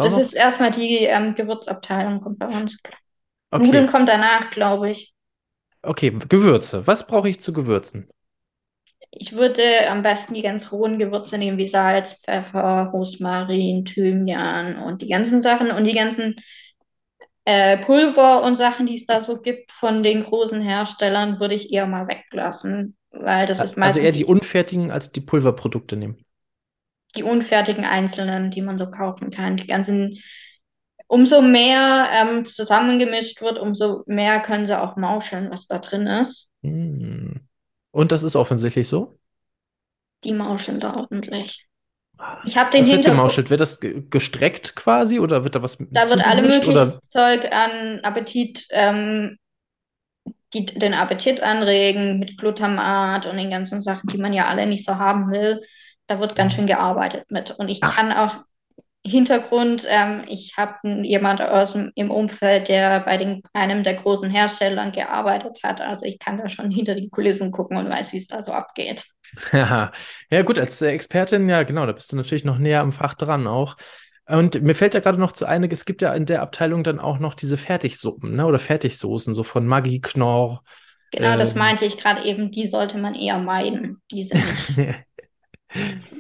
das 0.01 0.17
noch? 0.17 0.19
ist 0.19 0.35
erstmal 0.35 0.71
die 0.73 0.99
ähm, 1.05 1.35
Gewürzabteilung, 1.35 2.21
kommt 2.21 2.39
bei 2.39 2.49
uns. 2.49 2.79
Nudeln 3.57 3.87
Okay, 3.87 3.89
kommt 3.89 4.09
danach, 4.09 4.51
glaube 4.51 4.91
ich. 4.93 5.15
okay, 5.83 6.11
Gewürze. 6.29 6.87
Was 6.87 7.07
brauche 7.09 7.29
ich 7.29 7.41
zu 7.41 7.53
Gewürzen? 7.53 8.09
Ich 9.11 9.33
würde 9.33 9.63
am 9.89 10.03
besten 10.03 10.35
die 10.35 10.43
ganz 10.43 10.71
rohen 10.73 10.99
Gewürze 10.99 11.39
nehmen, 11.39 11.59
wie 11.59 11.67
Salz, 11.69 12.15
Pfeffer, 12.23 12.91
Rosmarin, 12.93 13.85
Thymian 13.85 14.77
und 14.79 15.03
die 15.03 15.09
ganzen 15.09 15.43
Sachen 15.43 15.71
und 15.71 15.85
die 15.85 15.95
ganzen 15.95 16.37
äh, 17.49 17.79
Pulver 17.79 18.43
und 18.43 18.57
Sachen, 18.57 18.87
die 18.87 18.97
es 18.97 19.07
da 19.07 19.23
so 19.23 19.41
gibt 19.41 19.73
von 19.73 20.03
den 20.03 20.25
großen 20.25 20.61
Herstellern, 20.63 21.41
würde 21.41 21.55
ich 21.55 21.73
eher 21.73 21.87
mal 21.87 22.07
weglassen, 22.09 22.97
weil 23.11 23.47
das 23.47 23.63
ist 23.63 23.77
Also 23.81 24.01
eher 24.01 24.13
die 24.13 24.25
unfertigen 24.25 24.91
als 24.91 25.13
die 25.13 25.21
Pulverprodukte 25.21 25.97
nehmen. 25.97 26.25
die 27.17 27.23
unfertigen 27.23 27.85
einzelnen, 27.85 28.51
die 28.51 28.63
man 28.63 28.79
so 28.79 28.91
kaufen 28.91 29.31
kann. 29.31 29.57
Die 29.57 29.67
ganzen, 29.67 30.19
umso 31.07 31.43
mehr 31.43 32.09
ähm, 32.13 32.45
zusammengemischt 32.45 33.41
wird, 33.43 33.59
umso 33.59 34.05
mehr 34.07 34.41
können 34.41 34.67
sie 34.67 34.79
auch 34.81 34.97
mauscheln, 34.97 35.51
was 35.51 35.67
da 35.67 35.79
drin 35.79 36.07
ist. 36.07 36.51
Hm. 36.63 37.41
Und 37.91 38.13
das 38.13 38.23
ist 38.23 38.37
offensichtlich 38.37 38.89
so? 38.89 39.19
Die 40.23 40.33
mauscheln 40.33 40.79
da 40.79 40.95
ordentlich. 40.95 41.68
Ich 42.45 42.57
habe 42.57 42.71
den 42.71 42.83
wird 42.85 42.95
Hintergrund. 42.97 43.17
gemauschelt? 43.21 43.51
Wird 43.51 43.61
das 43.61 43.81
ge- 43.81 44.03
gestreckt 44.11 44.75
quasi 44.77 45.19
oder 45.21 45.45
wird 45.45 45.55
da 45.55 45.63
was 45.63 45.79
mit 45.79 45.89
Da 45.93 46.09
wird 46.09 46.25
alle 46.25 46.43
oder? 46.67 47.01
Zeug 47.03 47.53
an 47.53 48.01
Appetit, 48.03 48.67
ähm, 48.71 49.39
die 50.55 50.65
den 50.67 50.95
Appetit 50.95 51.43
anregen 51.43 52.19
mit 52.19 52.39
Glutamat 52.39 53.27
und 53.27 53.37
den 53.37 53.51
ganzen 53.51 53.83
Sachen, 53.83 54.09
die 54.09 54.19
man 54.19 54.33
ja 54.33 54.47
alle 54.47 54.67
nicht 54.67 54.85
so 54.85 54.97
haben 54.97 55.31
will. 55.31 55.61
Da 56.07 56.21
wird 56.21 56.37
ganz 56.37 56.55
schön 56.55 56.67
gearbeitet 56.67 57.31
mit. 57.31 57.51
Und 57.53 57.69
ich 57.69 57.83
Ah, 57.83 57.91
kann 57.91 58.13
auch 58.13 58.39
Hintergrund, 59.07 59.87
ähm, 59.89 60.25
ich 60.29 60.55
habe 60.57 60.77
jemand 61.05 61.41
aus 61.41 61.73
dem, 61.73 61.91
im 61.95 62.11
Umfeld, 62.11 62.69
der 62.69 63.01
bei 63.01 63.17
den, 63.17 63.43
einem 63.55 63.83
der 63.83 63.95
großen 63.95 64.31
Herstellern 64.31 64.93
gearbeitet 64.93 65.61
hat. 65.63 65.81
Also 65.81 66.05
ich 66.07 66.19
kann 66.19 66.39
da 66.39 66.49
schon 66.49 66.71
hinter 66.71 66.95
die 66.95 67.09
Kulissen 67.11 67.51
gucken 67.53 67.77
und 67.79 67.89
weiß, 67.89 68.13
wie 68.13 68.19
es 68.19 68.27
da 68.27 68.43
so 68.43 68.53
abgeht. 68.53 69.05
Ja, 69.53 69.93
ja 70.31 70.43
gut, 70.43 70.59
als 70.59 70.81
Expertin, 70.83 71.49
ja 71.49 71.63
genau, 71.63 71.87
da 71.87 71.93
bist 71.93 72.11
du 72.13 72.17
natürlich 72.17 72.45
noch 72.45 72.59
näher 72.59 72.81
am 72.81 72.93
Fach 72.93 73.15
dran 73.15 73.47
auch. 73.47 73.77
Und 74.27 74.63
mir 74.63 74.75
fällt 74.75 74.95
ja 74.95 75.01
gerade 75.01 75.19
noch 75.19 75.33
zu 75.33 75.47
ein, 75.47 75.65
es 75.65 75.85
gibt 75.85 76.03
ja 76.03 76.13
in 76.15 76.27
der 76.27 76.43
Abteilung 76.43 76.85
dann 76.85 76.99
auch 77.01 77.19
noch 77.19 77.35
diese 77.35 77.57
Fertigsuppen, 77.57 78.37
ne? 78.37 78.47
Oder 78.47 78.59
Fertigsoßen, 78.59 79.35
so 79.35 79.43
von 79.45 79.67
Maggi, 79.67 80.01
Knorr. 80.01 80.63
Genau, 81.11 81.37
das 81.37 81.55
Ähm, 81.55 81.55
meinte 81.55 81.85
ich 81.85 81.99
gerade 81.99 82.25
eben, 82.25 82.51
die 82.51 82.67
sollte 82.67 82.97
man 82.99 83.15
eher 83.15 83.39
meiden, 83.39 84.01
diese 84.11 84.37
nicht. 84.39 85.08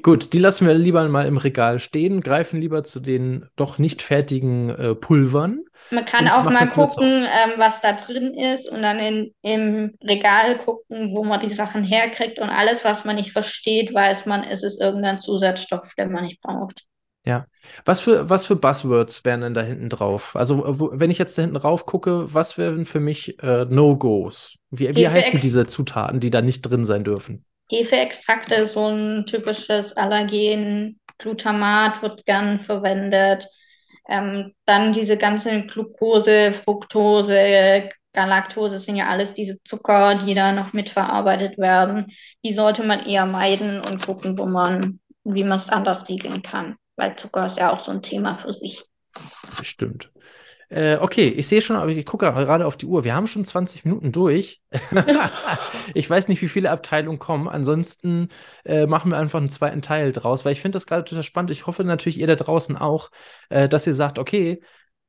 Gut, 0.02 0.32
die 0.32 0.38
lassen 0.38 0.66
wir 0.66 0.74
lieber 0.74 1.06
mal 1.08 1.26
im 1.26 1.38
Regal 1.38 1.78
stehen, 1.78 2.20
greifen 2.20 2.60
lieber 2.60 2.84
zu 2.84 3.00
den 3.00 3.46
doch 3.56 3.78
nicht 3.78 4.02
fertigen 4.02 4.70
äh, 4.70 4.94
Pulvern 4.94 5.60
Man 5.90 6.04
kann 6.04 6.28
auch 6.28 6.44
mal 6.44 6.68
gucken, 6.68 7.24
ähm, 7.24 7.52
was 7.56 7.80
da 7.80 7.92
drin 7.92 8.34
ist 8.34 8.70
und 8.70 8.82
dann 8.82 8.98
in, 8.98 9.34
im 9.42 9.96
Regal 10.02 10.58
gucken, 10.58 11.12
wo 11.14 11.24
man 11.24 11.40
die 11.40 11.52
Sachen 11.52 11.82
herkriegt 11.82 12.38
und 12.38 12.50
alles, 12.50 12.84
was 12.84 13.04
man 13.04 13.16
nicht 13.16 13.32
versteht, 13.32 13.94
weiß 13.94 14.26
man, 14.26 14.42
es 14.44 14.62
ist 14.62 14.80
irgendein 14.80 15.20
Zusatzstoff, 15.20 15.94
den 15.96 16.12
man 16.12 16.24
nicht 16.24 16.40
braucht. 16.40 16.84
Ja. 17.24 17.46
Was 17.84 18.00
für, 18.00 18.30
was 18.30 18.46
für 18.46 18.56
Buzzwords 18.56 19.24
wären 19.24 19.42
denn 19.42 19.54
da 19.54 19.60
hinten 19.60 19.90
drauf? 19.90 20.34
Also, 20.34 20.64
wo, 20.80 20.90
wenn 20.92 21.10
ich 21.10 21.18
jetzt 21.18 21.36
da 21.36 21.42
hinten 21.42 21.56
rauf 21.56 21.84
gucke, 21.84 22.32
was 22.32 22.56
wären 22.56 22.86
für 22.86 23.00
mich 23.00 23.42
äh, 23.42 23.66
No-Gos? 23.66 24.56
Wie, 24.70 24.94
wie 24.96 25.08
heißen 25.08 25.38
diese 25.40 25.66
Zutaten, 25.66 26.20
die 26.20 26.30
da 26.30 26.40
nicht 26.40 26.62
drin 26.62 26.84
sein 26.86 27.04
dürfen? 27.04 27.44
Hefeextrakte 27.68 28.54
ist 28.54 28.74
so 28.74 28.86
ein 28.86 29.26
typisches 29.26 29.96
Allergen. 29.96 30.98
Glutamat 31.18 32.02
wird 32.02 32.24
gern 32.24 32.60
verwendet. 32.60 33.48
Ähm, 34.08 34.54
dann 34.64 34.92
diese 34.92 35.18
ganzen 35.18 35.68
Glucose, 35.68 36.52
Fructose, 36.52 37.90
Galaktose 38.14 38.78
sind 38.78 38.96
ja 38.96 39.08
alles 39.08 39.34
diese 39.34 39.62
Zucker, 39.64 40.16
die 40.16 40.34
da 40.34 40.52
noch 40.52 40.72
mitverarbeitet 40.72 41.58
werden. 41.58 42.12
Die 42.44 42.52
sollte 42.52 42.82
man 42.82 43.06
eher 43.06 43.26
meiden 43.26 43.80
und 43.80 44.04
gucken, 44.04 44.38
wo 44.38 44.46
man, 44.46 44.98
wie 45.24 45.44
man 45.44 45.58
es 45.58 45.68
anders 45.68 46.08
regeln 46.08 46.42
kann. 46.42 46.76
Weil 46.96 47.16
Zucker 47.16 47.46
ist 47.46 47.58
ja 47.58 47.72
auch 47.72 47.80
so 47.80 47.92
ein 47.92 48.02
Thema 48.02 48.36
für 48.36 48.52
sich. 48.52 48.82
Bestimmt. 49.56 50.10
Äh, 50.70 50.98
okay, 51.00 51.28
ich 51.28 51.48
sehe 51.48 51.62
schon, 51.62 51.76
aber 51.76 51.90
ich 51.90 52.04
gucke 52.04 52.26
gerade 52.30 52.66
auf 52.66 52.76
die 52.76 52.84
Uhr. 52.86 53.02
Wir 53.04 53.14
haben 53.14 53.26
schon 53.26 53.44
20 53.44 53.84
Minuten 53.84 54.12
durch. 54.12 54.62
Ich 55.94 56.08
weiß 56.08 56.28
nicht, 56.28 56.42
wie 56.42 56.48
viele 56.48 56.70
Abteilungen 56.70 57.18
kommen. 57.18 57.48
Ansonsten 57.48 58.28
äh, 58.64 58.86
machen 58.86 59.10
wir 59.10 59.18
einfach 59.18 59.38
einen 59.40 59.48
zweiten 59.48 59.80
Teil 59.82 60.12
draus, 60.12 60.44
weil 60.44 60.52
ich 60.52 60.60
finde 60.60 60.76
das 60.76 60.86
gerade 60.86 61.04
total 61.04 61.22
spannend. 61.22 61.50
Ich 61.50 61.66
hoffe 61.66 61.84
natürlich, 61.84 62.18
ihr 62.20 62.26
da 62.26 62.34
draußen 62.34 62.76
auch, 62.76 63.10
äh, 63.48 63.68
dass 63.68 63.86
ihr 63.86 63.94
sagt, 63.94 64.18
okay, 64.18 64.60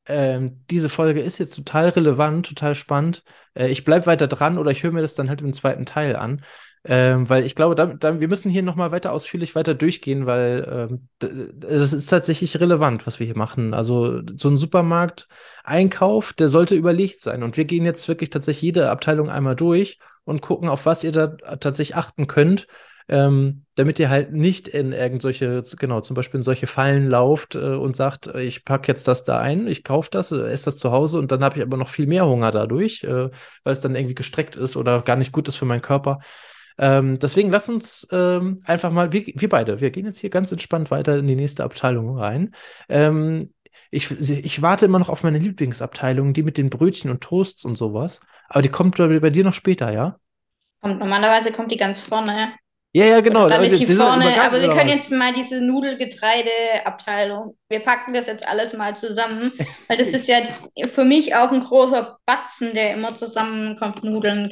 ähm, 0.08 0.65
diese 0.69 0.89
Folge 0.89 1.22
ist 1.22 1.38
jetzt 1.39 1.56
total 1.56 1.89
relevant, 1.89 2.48
total 2.48 2.76
spannend. 2.76 3.24
Äh, 3.54 3.67
ich 3.69 3.86
bleibe 3.86 4.06
weiter 4.08 4.28
dran 4.28 4.58
oder 4.58 4.72
ich 4.72 4.84
höre 4.84 4.91
mir 4.91 5.02
das 5.02 5.15
dann 5.15 5.30
halt 5.30 5.41
im 5.41 5.54
zweiten 5.54 5.86
Teil 5.86 6.15
an. 6.15 6.41
Ähm, 6.85 7.27
weil 7.27 7.45
ich 7.45 7.55
glaube, 7.55 7.75
da, 7.75 7.87
da, 7.87 8.21
wir 8.21 8.27
müssen 8.29 8.49
hier 8.49 8.63
nochmal 8.63 8.91
weiter 8.91 9.11
ausführlich 9.11 9.53
weiter 9.53 9.73
durchgehen, 9.73 10.25
weil 10.25 10.89
ähm, 10.89 11.09
das 11.19 11.91
ist 11.91 12.07
tatsächlich 12.07 12.57
relevant, 12.59 13.05
was 13.05 13.19
wir 13.19 13.25
hier 13.25 13.37
machen. 13.37 13.73
Also 13.73 14.21
so 14.35 14.49
ein 14.49 14.57
Supermarkteinkauf, 14.57 16.31
der 16.33 16.47
sollte 16.47 16.75
überlegt 16.75 17.21
sein. 17.21 17.43
Und 17.43 17.57
wir 17.57 17.65
gehen 17.65 17.83
jetzt 17.83 18.07
wirklich 18.07 18.29
tatsächlich 18.29 18.61
jede 18.61 18.89
Abteilung 18.89 19.29
einmal 19.29 19.57
durch 19.57 19.99
und 20.23 20.41
gucken, 20.41 20.69
auf 20.69 20.85
was 20.85 21.03
ihr 21.03 21.11
da 21.11 21.27
tatsächlich 21.27 21.97
achten 21.97 22.27
könnt, 22.27 22.67
ähm, 23.09 23.65
damit 23.75 23.99
ihr 23.99 24.09
halt 24.09 24.31
nicht 24.31 24.67
in 24.67 24.93
irgendwelche, 24.93 25.63
genau, 25.77 25.99
zum 25.99 26.13
Beispiel 26.13 26.37
in 26.37 26.43
solche 26.43 26.67
Fallen 26.67 27.09
lauft 27.09 27.55
äh, 27.55 27.59
und 27.59 27.95
sagt, 27.95 28.27
äh, 28.27 28.41
ich 28.43 28.63
packe 28.63 28.87
jetzt 28.87 29.07
das 29.07 29.23
da 29.23 29.39
ein, 29.39 29.67
ich 29.67 29.83
kaufe 29.83 30.09
das, 30.11 30.31
äh, 30.31 30.43
esse 30.43 30.65
das 30.65 30.77
zu 30.77 30.91
Hause 30.91 31.17
und 31.17 31.31
dann 31.31 31.43
habe 31.43 31.57
ich 31.57 31.63
aber 31.63 31.75
noch 31.75 31.89
viel 31.89 32.05
mehr 32.05 32.27
Hunger 32.27 32.51
dadurch, 32.51 33.03
äh, 33.03 33.29
weil 33.63 33.73
es 33.73 33.79
dann 33.79 33.95
irgendwie 33.95 34.13
gestreckt 34.15 34.55
ist 34.55 34.75
oder 34.75 35.01
gar 35.01 35.15
nicht 35.15 35.31
gut 35.31 35.47
ist 35.47 35.55
für 35.55 35.65
meinen 35.65 35.81
Körper. 35.81 36.19
Ähm, 36.79 37.19
deswegen 37.19 37.51
lass 37.51 37.67
uns 37.67 38.07
ähm, 38.11 38.61
einfach 38.65 38.89
mal, 38.89 39.11
wir, 39.11 39.25
wir 39.25 39.49
beide, 39.49 39.81
wir 39.81 39.91
gehen 39.91 40.05
jetzt 40.05 40.19
hier 40.19 40.29
ganz 40.29 40.51
entspannt 40.51 40.89
weiter 40.89 41.17
in 41.17 41.27
die 41.27 41.35
nächste 41.35 41.65
Abteilung 41.65 42.17
rein. 42.17 42.55
Ähm, 42.87 43.53
ich, 43.91 44.09
ich 44.11 44.61
warte 44.61 44.85
immer 44.85 44.99
noch 44.99 45.09
auf 45.09 45.23
meine 45.23 45.39
Lieblingsabteilung, 45.39 46.33
die 46.33 46.43
mit 46.43 46.57
den 46.57 46.69
Brötchen 46.69 47.11
und 47.11 47.21
Toasts 47.21 47.65
und 47.65 47.75
sowas. 47.75 48.21
Aber 48.47 48.61
die 48.61 48.69
kommt 48.69 48.97
bei, 48.97 49.29
dir 49.29 49.43
noch 49.43 49.53
später, 49.53 49.91
ja? 49.91 50.17
Kommt, 50.81 50.99
normalerweise 50.99 51.51
kommt 51.51 51.71
die 51.71 51.77
ganz 51.77 51.99
vorne. 51.99 52.53
Ja, 52.91 53.06
ja, 53.06 53.21
genau. 53.21 53.45
Oder 53.45 53.60
die 53.60 53.65
relativ 53.65 53.88
sind 53.88 53.97
vorne, 53.97 54.25
übergangen, 54.25 54.47
aber 54.47 54.62
wir 54.62 54.69
können 54.69 54.89
was? 54.89 54.95
jetzt 54.95 55.12
mal 55.12 55.34
diese 55.34 55.62
Nudelgetreide-Abteilung, 55.62 57.56
wir 57.69 57.82
packen 57.82 58.13
das 58.13 58.25
jetzt 58.25 58.47
alles 58.47 58.73
mal 58.73 58.97
zusammen, 58.97 59.52
weil 59.88 59.97
das 59.97 60.10
ist 60.10 60.28
ja 60.28 60.38
für 60.88 61.06
mich 61.06 61.36
auch 61.36 61.52
ein 61.52 61.62
großer 61.62 62.17
Batzen, 62.25 62.73
der 62.73 62.95
immer 62.95 63.15
zusammenkommt. 63.15 64.04
Nudeln, 64.04 64.52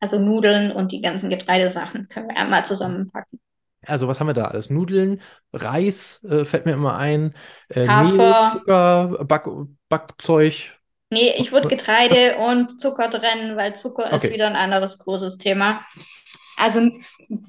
also 0.00 0.18
Nudeln 0.18 0.72
und 0.72 0.90
die 0.90 1.00
ganzen 1.00 1.30
Getreidesachen 1.30 2.08
können 2.08 2.28
wir 2.28 2.36
einmal 2.36 2.64
zusammenpacken. 2.64 3.38
Also, 3.86 4.08
was 4.08 4.18
haben 4.18 4.26
wir 4.26 4.34
da 4.34 4.46
alles? 4.46 4.70
Nudeln, 4.70 5.20
Reis, 5.52 6.24
äh, 6.24 6.44
fällt 6.44 6.66
mir 6.66 6.72
immer 6.72 6.98
ein, 6.98 7.34
äh, 7.70 7.86
Mehl, 7.86 8.34
Zucker, 8.52 9.24
Back, 9.24 9.46
Backzeug. 9.88 10.72
nee, 11.10 11.32
ich 11.38 11.52
würde 11.52 11.66
Was? 11.66 11.78
Getreide 11.78 12.36
und 12.38 12.80
Zucker 12.80 13.08
trennen, 13.08 13.56
weil 13.56 13.76
Zucker 13.76 14.10
ist 14.10 14.24
Okay, 14.24 14.34
wieder 14.34 14.48
ein 14.48 14.56
anderes 14.56 14.98
großes 14.98 15.38
Thema. 15.38 15.80
Also 16.58 16.88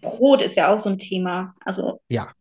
Brot 0.01 0.41
ist 0.41 0.55
ja 0.55 0.73
auch 0.73 0.79
so 0.79 0.89
ein 0.89 0.99
Thema. 0.99 1.55
Also 1.65 2.01
ja. 2.09 2.31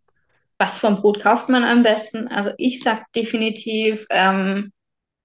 was 0.59 0.79
vom 0.79 1.01
Brot 1.01 1.21
kauft 1.21 1.49
man 1.49 1.65
am 1.65 1.83
besten? 1.83 2.29
Also 2.29 2.51
ich 2.59 2.83
sag 2.83 3.11
definitiv, 3.13 4.07
ähm, 4.11 4.73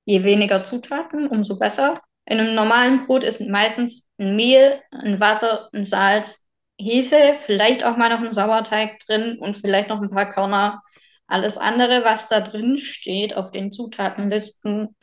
je 0.06 0.24
weniger 0.24 0.64
Zutaten, 0.64 1.28
umso 1.28 1.58
besser. 1.58 2.02
In 2.26 2.40
einem 2.40 2.56
normalen 2.56 3.06
Brot 3.06 3.24
ist 3.24 3.42
meistens 3.42 4.06
ein 4.18 4.36
Mehl, 4.36 4.82
ein 4.92 5.20
Wasser, 5.20 5.70
ein 5.74 5.86
Salz, 5.86 6.46
Hefe, 6.80 7.36
vielleicht 7.46 7.86
auch 7.86 7.98
mal 7.98 8.10
noch 8.10 8.26
ein 8.26 8.32
Sauerteig 8.32 9.00
drin 9.06 9.38
und 9.40 9.58
vielleicht 9.58 9.90
noch 9.90 10.02
ein 10.02 10.10
paar 10.10 10.32
Körner. 10.32 10.82
Alles 11.28 11.58
andere, 11.58 12.04
was 12.04 12.30
da 12.30 12.40
drin 12.40 12.78
steht 12.78 13.36
auf 13.36 13.52
den 13.52 13.72
Zutatenlisten, 13.72 14.96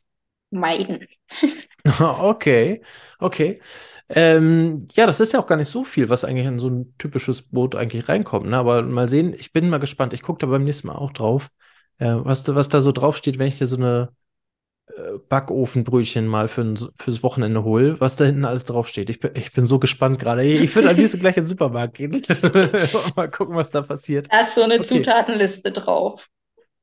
meiden. 0.51 1.07
Okay, 1.99 2.83
okay. 3.21 3.59
Ähm, 4.13 4.89
ja, 4.93 5.07
das 5.07 5.21
ist 5.21 5.33
ja 5.33 5.41
auch 5.41 5.47
gar 5.47 5.57
nicht 5.57 5.69
so 5.69 5.85
viel, 5.85 6.09
was 6.09 6.25
eigentlich 6.25 6.47
in 6.47 6.59
so 6.59 6.69
ein 6.69 6.95
typisches 6.99 7.43
Boot 7.43 7.77
eigentlich 7.77 8.09
reinkommt. 8.09 8.47
Ne? 8.49 8.57
Aber 8.57 8.83
mal 8.83 9.09
sehen, 9.09 9.35
ich 9.39 9.53
bin 9.53 9.69
mal 9.71 9.79
gespannt. 9.79 10.13
Ich 10.15 10.23
gucke 10.23 10.41
da 10.41 10.47
beim 10.49 10.65
nächsten 10.65 10.89
Mal 10.89 10.97
auch 10.97 11.13
drauf, 11.13 11.49
äh, 11.99 12.07
was, 12.17 12.43
da- 12.43 12.55
was 12.57 12.69
da 12.69 12.81
so 12.81 12.91
draufsteht, 12.93 13.39
wenn 13.39 13.47
ich 13.49 13.59
dir 13.59 13.69
so 13.69 13.77
eine 13.77 14.11
äh, 14.89 15.19
Backofenbrötchen 15.29 16.27
mal 16.27 16.49
für 16.49 16.75
fürs 16.99 17.23
Wochenende 17.23 17.65
hole, 17.65 18.01
was 18.01 18.17
da 18.17 18.27
hinten 18.27 18.45
alles 18.47 18.65
draufsteht. 18.67 19.11
Ich 19.11 19.21
bin, 19.21 19.33
ich 19.37 19.53
bin 19.53 19.67
so 19.67 19.79
gespannt 19.81 20.21
gerade. 20.21 20.45
Ich, 20.45 20.75
würde 20.77 20.91
am 20.91 20.97
liebsten 20.97 21.21
gleich 21.21 21.37
in 21.39 21.45
den 21.45 21.49
Supermarkt 21.49 21.95
gehen. 21.97 22.13
Mal 23.17 23.31
gucken, 23.31 23.57
was 23.57 23.71
da 23.71 23.83
passiert. 23.83 24.31
Da 24.31 24.41
ist 24.41 24.55
so 24.55 24.63
eine 24.63 24.81
Okay, 24.81 24.83
Zutatenliste 24.83 25.73
drauf. 25.73 26.29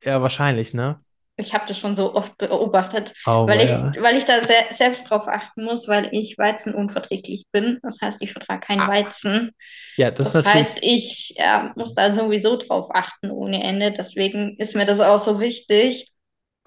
ja, 0.04 0.22
wahrscheinlich, 0.22 0.74
ne? 0.74 1.04
Ich 1.38 1.54
habe 1.54 1.66
das 1.68 1.78
schon 1.78 1.96
so 1.96 2.16
oft 2.16 2.38
beobachtet, 2.38 3.14
Aber 3.26 3.48
weil 3.48 3.62
ich, 3.62 4.02
weil 4.02 4.18
ich 4.18 4.26
da 4.26 4.42
se 4.42 4.54
selbst 4.72 5.10
drauf 5.10 5.28
achten 5.28 5.64
muss, 5.64 5.88
weil 5.88 6.10
ich 6.12 6.38
weizenunverträglich 6.38 7.46
bin. 7.52 7.80
Das 7.84 8.00
heißt, 8.02 8.22
ich 8.24 8.32
vertrage 8.34 8.62
keinen 8.62 8.82
Ah, 8.82 8.88
Weizen. 8.88 9.52
ja, 9.98 10.12
das 10.12 10.34
Das 10.34 10.46
heißt, 10.46 10.80
ich 10.82 11.36
äh, 11.38 11.70
muss 11.76 11.94
da 11.94 12.12
sowieso 12.12 12.58
drauf 12.58 12.90
achten 12.94 13.32
ohne 13.32 13.64
Ende. 13.64 13.92
Deswegen 13.92 14.58
ist 14.58 14.76
mir 14.76 14.86
das 14.86 15.00
auch 15.00 15.20
so 15.20 15.40
wichtig. 15.40 16.12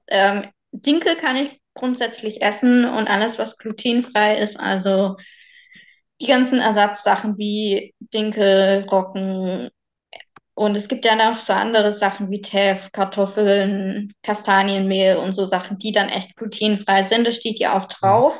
Ähm, 0.08 0.48
Dinkel 0.72 1.16
kann 1.16 1.36
ich 1.36 1.60
grundsätzlich 1.74 2.42
essen 2.42 2.84
und 2.86 3.08
alles, 3.08 3.38
was 3.38 3.56
glutenfrei 3.58 4.38
ist, 4.38 4.58
also 4.60 5.16
die 6.20 6.26
ganzen 6.26 6.60
Ersatzsachen 6.60 7.38
wie 7.38 7.94
Dinkel, 8.00 8.86
Roggen, 8.90 9.70
und 10.60 10.76
es 10.76 10.88
gibt 10.88 11.06
ja 11.06 11.16
noch 11.16 11.40
so 11.40 11.54
andere 11.54 11.90
Sachen 11.90 12.30
wie 12.30 12.42
Teff, 12.42 12.92
Kartoffeln, 12.92 14.12
Kastanienmehl 14.22 15.16
und 15.16 15.32
so 15.32 15.46
Sachen, 15.46 15.78
die 15.78 15.90
dann 15.90 16.10
echt 16.10 16.36
glutenfrei 16.36 17.02
sind. 17.02 17.26
Das 17.26 17.36
steht 17.36 17.58
ja 17.58 17.78
auch 17.78 17.86
drauf. 17.86 18.34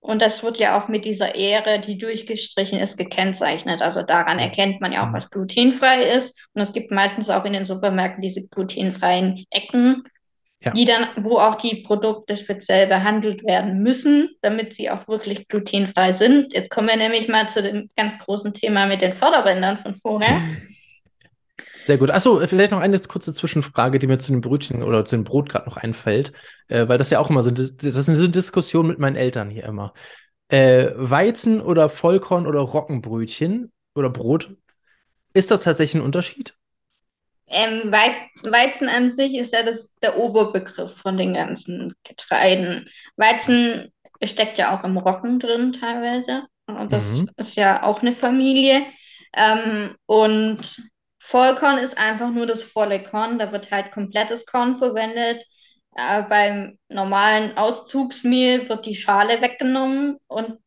Und 0.00 0.20
das 0.20 0.42
wird 0.42 0.58
ja 0.58 0.76
auch 0.76 0.88
mit 0.88 1.04
dieser 1.04 1.36
Ähre, 1.36 1.78
die 1.78 1.96
durchgestrichen 1.96 2.80
ist, 2.80 2.96
gekennzeichnet. 2.96 3.82
Also 3.82 4.02
daran 4.02 4.40
erkennt 4.40 4.80
man 4.80 4.90
ja 4.90 5.04
auch, 5.04 5.10
Mhm. 5.10 5.14
was 5.14 5.30
glutenfrei 5.30 6.02
ist. 6.02 6.48
Und 6.54 6.62
es 6.62 6.72
gibt 6.72 6.90
meistens 6.90 7.30
auch 7.30 7.44
in 7.44 7.52
den 7.52 7.66
Supermärkten 7.66 8.20
diese 8.20 8.48
glutenfreien 8.48 9.44
Ecken, 9.50 10.02
Ja. 10.60 10.72
die 10.72 10.86
dann, 10.86 11.06
wo 11.18 11.38
auch 11.38 11.54
die 11.54 11.84
Produkte 11.86 12.36
speziell 12.36 12.88
behandelt 12.88 13.44
werden 13.44 13.78
müssen, 13.78 14.28
damit 14.42 14.74
sie 14.74 14.90
auch 14.90 15.06
wirklich 15.06 15.46
glutenfrei 15.46 16.12
sind. 16.12 16.52
Jetzt 16.52 16.70
kommen 16.70 16.88
wir 16.88 16.96
nämlich 16.96 17.28
mal 17.28 17.48
zu 17.48 17.62
dem 17.62 17.90
ganz 17.96 18.18
großen 18.18 18.52
Thema 18.54 18.86
mit 18.86 19.02
den 19.02 19.12
Förderbändern 19.12 19.78
von 19.78 19.94
vorher. 19.94 20.40
Sehr 21.84 21.98
gut. 21.98 22.10
Achso, 22.10 22.40
vielleicht 22.46 22.70
noch 22.70 22.80
eine 22.80 22.98
kurze 22.98 23.34
Zwischenfrage, 23.34 23.98
die 23.98 24.06
mir 24.06 24.18
zu 24.18 24.32
den 24.32 24.40
Brötchen 24.40 24.82
oder 24.82 25.04
zu 25.04 25.16
dem 25.16 25.24
Brot 25.24 25.50
gerade 25.50 25.68
noch 25.68 25.76
einfällt, 25.76 26.32
äh, 26.68 26.88
weil 26.88 26.98
das 26.98 27.10
ja 27.10 27.18
auch 27.18 27.28
immer 27.28 27.42
so, 27.42 27.50
das 27.50 27.70
ist 27.82 28.08
eine 28.08 28.30
Diskussion 28.30 28.86
mit 28.86 28.98
meinen 28.98 29.16
Eltern 29.16 29.50
hier 29.50 29.64
immer. 29.64 29.92
Äh, 30.48 30.92
Weizen 30.96 31.60
oder 31.60 31.88
Vollkorn 31.90 32.46
oder 32.46 32.60
Roggenbrötchen 32.60 33.70
oder 33.94 34.08
Brot, 34.08 34.56
ist 35.34 35.50
das 35.50 35.64
tatsächlich 35.64 36.00
ein 36.00 36.06
Unterschied? 36.06 36.54
Ähm, 37.46 37.92
Weizen 37.92 38.88
an 38.88 39.10
sich 39.10 39.34
ist 39.34 39.52
ja 39.52 39.62
das, 39.62 39.92
der 40.02 40.16
Oberbegriff 40.16 40.96
von 40.96 41.18
den 41.18 41.34
ganzen 41.34 41.94
Getreiden. 42.04 42.88
Weizen 43.16 43.92
steckt 44.22 44.56
ja 44.56 44.74
auch 44.74 44.84
im 44.84 44.96
Roggen 44.96 45.38
drin 45.38 45.72
teilweise. 45.72 46.44
Und 46.66 46.92
das 46.92 47.20
mhm. 47.20 47.30
ist 47.36 47.56
ja 47.56 47.82
auch 47.82 48.00
eine 48.00 48.14
Familie. 48.14 48.86
Ähm, 49.36 49.96
und 50.06 50.82
Vollkorn 51.26 51.78
ist 51.78 51.96
einfach 51.96 52.30
nur 52.30 52.46
das 52.46 52.62
volle 52.62 53.02
Korn. 53.02 53.38
Da 53.38 53.50
wird 53.50 53.70
halt 53.70 53.92
komplettes 53.92 54.44
Korn 54.44 54.76
verwendet. 54.76 55.42
Äh, 55.96 56.22
beim 56.24 56.78
normalen 56.88 57.56
Auszugsmehl 57.56 58.68
wird 58.68 58.84
die 58.84 58.94
Schale 58.94 59.40
weggenommen 59.40 60.18
und 60.26 60.58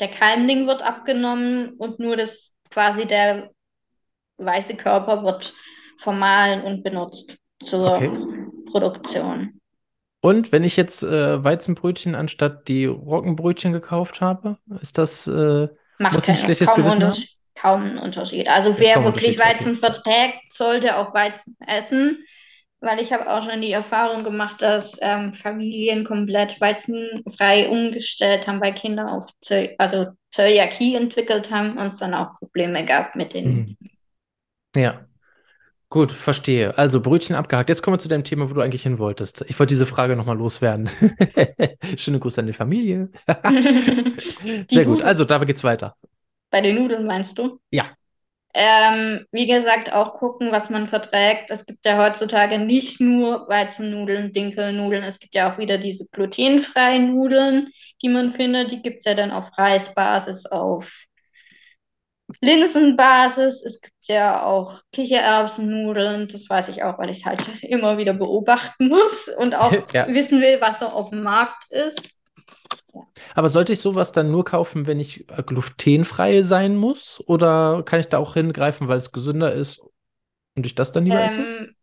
der 0.00 0.08
Keimling 0.08 0.66
wird 0.66 0.82
abgenommen 0.82 1.74
und 1.78 2.00
nur 2.00 2.16
das 2.16 2.52
quasi 2.70 3.06
der 3.06 3.50
weiße 4.38 4.76
Körper 4.76 5.22
wird 5.22 5.54
vermahlen 5.98 6.62
und 6.62 6.82
benutzt 6.82 7.36
zur 7.62 7.94
okay. 7.94 8.10
Produktion. 8.66 9.60
Und 10.22 10.50
wenn 10.50 10.64
ich 10.64 10.76
jetzt 10.76 11.04
äh, 11.04 11.42
Weizenbrötchen 11.42 12.16
anstatt 12.16 12.66
die 12.66 12.86
Roggenbrötchen 12.86 13.72
gekauft 13.72 14.20
habe, 14.20 14.58
ist 14.80 14.98
das 14.98 15.28
äh, 15.28 15.68
muss 15.98 16.28
ein 16.28 16.36
schlechtes 16.36 16.74
Gewissen 16.74 17.04
haben? 17.04 17.24
Kaum 17.60 17.82
einen 17.82 17.98
Unterschied. 17.98 18.48
Also 18.48 18.78
wer 18.78 19.04
wirklich 19.04 19.38
Weizen 19.38 19.72
okay. 19.72 19.80
verträgt, 19.80 20.52
sollte 20.52 20.96
auch 20.96 21.12
Weizen 21.12 21.56
essen, 21.66 22.24
weil 22.80 23.00
ich 23.00 23.12
habe 23.12 23.30
auch 23.30 23.42
schon 23.42 23.60
die 23.60 23.72
Erfahrung 23.72 24.24
gemacht, 24.24 24.62
dass 24.62 24.98
ähm, 25.02 25.34
Familien 25.34 26.04
komplett 26.04 26.60
weizenfrei 26.60 27.68
umgestellt 27.68 28.46
haben, 28.46 28.60
weil 28.60 28.72
Kinder 28.72 29.12
auf 29.12 29.26
Zö 29.42 29.68
also 29.78 30.06
Zöliakie 30.30 30.94
entwickelt 30.94 31.50
haben 31.50 31.76
und 31.76 31.88
es 31.88 31.98
dann 31.98 32.14
auch 32.14 32.36
Probleme 32.36 32.84
gab 32.84 33.14
mit 33.16 33.34
den. 33.34 33.54
Mhm. 33.54 33.76
Ja. 34.74 35.04
Gut, 35.90 36.12
verstehe. 36.12 36.78
Also 36.78 37.00
Brötchen 37.00 37.34
abgehakt. 37.34 37.68
Jetzt 37.68 37.82
kommen 37.82 37.96
wir 37.96 37.98
zu 37.98 38.08
dem 38.08 38.22
Thema, 38.22 38.48
wo 38.48 38.54
du 38.54 38.60
eigentlich 38.60 38.84
hin 38.84 39.00
wolltest. 39.00 39.44
Ich 39.48 39.58
wollte 39.58 39.72
diese 39.72 39.86
Frage 39.86 40.14
nochmal 40.14 40.38
loswerden. 40.38 40.88
Schöne 41.96 42.20
Grüße 42.20 42.40
an 42.40 42.46
die 42.46 42.52
Familie. 42.52 43.10
Sehr 44.70 44.84
gut. 44.84 45.02
Also, 45.02 45.24
da 45.24 45.42
geht's 45.42 45.64
weiter. 45.64 45.96
Bei 46.50 46.60
den 46.60 46.76
Nudeln 46.76 47.06
meinst 47.06 47.38
du? 47.38 47.60
Ja. 47.70 47.86
Ähm, 48.52 49.26
wie 49.30 49.46
gesagt, 49.46 49.92
auch 49.92 50.14
gucken, 50.14 50.50
was 50.50 50.70
man 50.70 50.88
verträgt. 50.88 51.50
Es 51.50 51.66
gibt 51.66 51.86
ja 51.86 52.04
heutzutage 52.04 52.58
nicht 52.58 53.00
nur 53.00 53.48
Weizennudeln, 53.48 54.32
Dinkelnudeln, 54.32 55.04
es 55.04 55.20
gibt 55.20 55.36
ja 55.36 55.52
auch 55.52 55.58
wieder 55.58 55.78
diese 55.78 56.08
glutenfreien 56.10 57.14
Nudeln, 57.14 57.68
die 58.02 58.08
man 58.08 58.32
findet. 58.32 58.72
Die 58.72 58.82
gibt 58.82 58.98
es 58.98 59.04
ja 59.04 59.14
dann 59.14 59.30
auf 59.30 59.56
Reisbasis, 59.56 60.46
auf 60.46 61.06
Linsenbasis. 62.40 63.62
Es 63.64 63.80
gibt 63.80 64.06
ja 64.06 64.42
auch 64.44 64.80
Kichererbsennudeln. 64.92 66.26
Das 66.28 66.48
weiß 66.48 66.68
ich 66.68 66.82
auch, 66.82 66.98
weil 66.98 67.10
ich 67.10 67.18
es 67.18 67.24
halt 67.26 67.42
immer 67.62 67.98
wieder 67.98 68.14
beobachten 68.14 68.88
muss 68.88 69.28
und 69.38 69.54
auch 69.54 69.72
ja. 69.92 70.08
wissen 70.08 70.40
will, 70.40 70.60
was 70.60 70.80
so 70.80 70.86
auf 70.86 71.10
dem 71.10 71.22
Markt 71.22 71.70
ist. 71.70 72.19
Ja. 72.92 73.02
Aber 73.34 73.48
sollte 73.48 73.72
ich 73.72 73.80
sowas 73.80 74.12
dann 74.12 74.30
nur 74.30 74.44
kaufen, 74.44 74.86
wenn 74.86 75.00
ich 75.00 75.26
glutenfrei 75.46 76.42
sein 76.42 76.76
muss? 76.76 77.22
Oder 77.26 77.82
kann 77.84 78.00
ich 78.00 78.08
da 78.08 78.18
auch 78.18 78.34
hingreifen, 78.34 78.88
weil 78.88 78.98
es 78.98 79.12
gesünder 79.12 79.52
ist 79.52 79.80
und 80.56 80.66
ich 80.66 80.74
das 80.74 80.92
dann 80.92 81.04
lieber 81.04 81.20
ähm, 81.20 81.26
esse? 81.26 81.74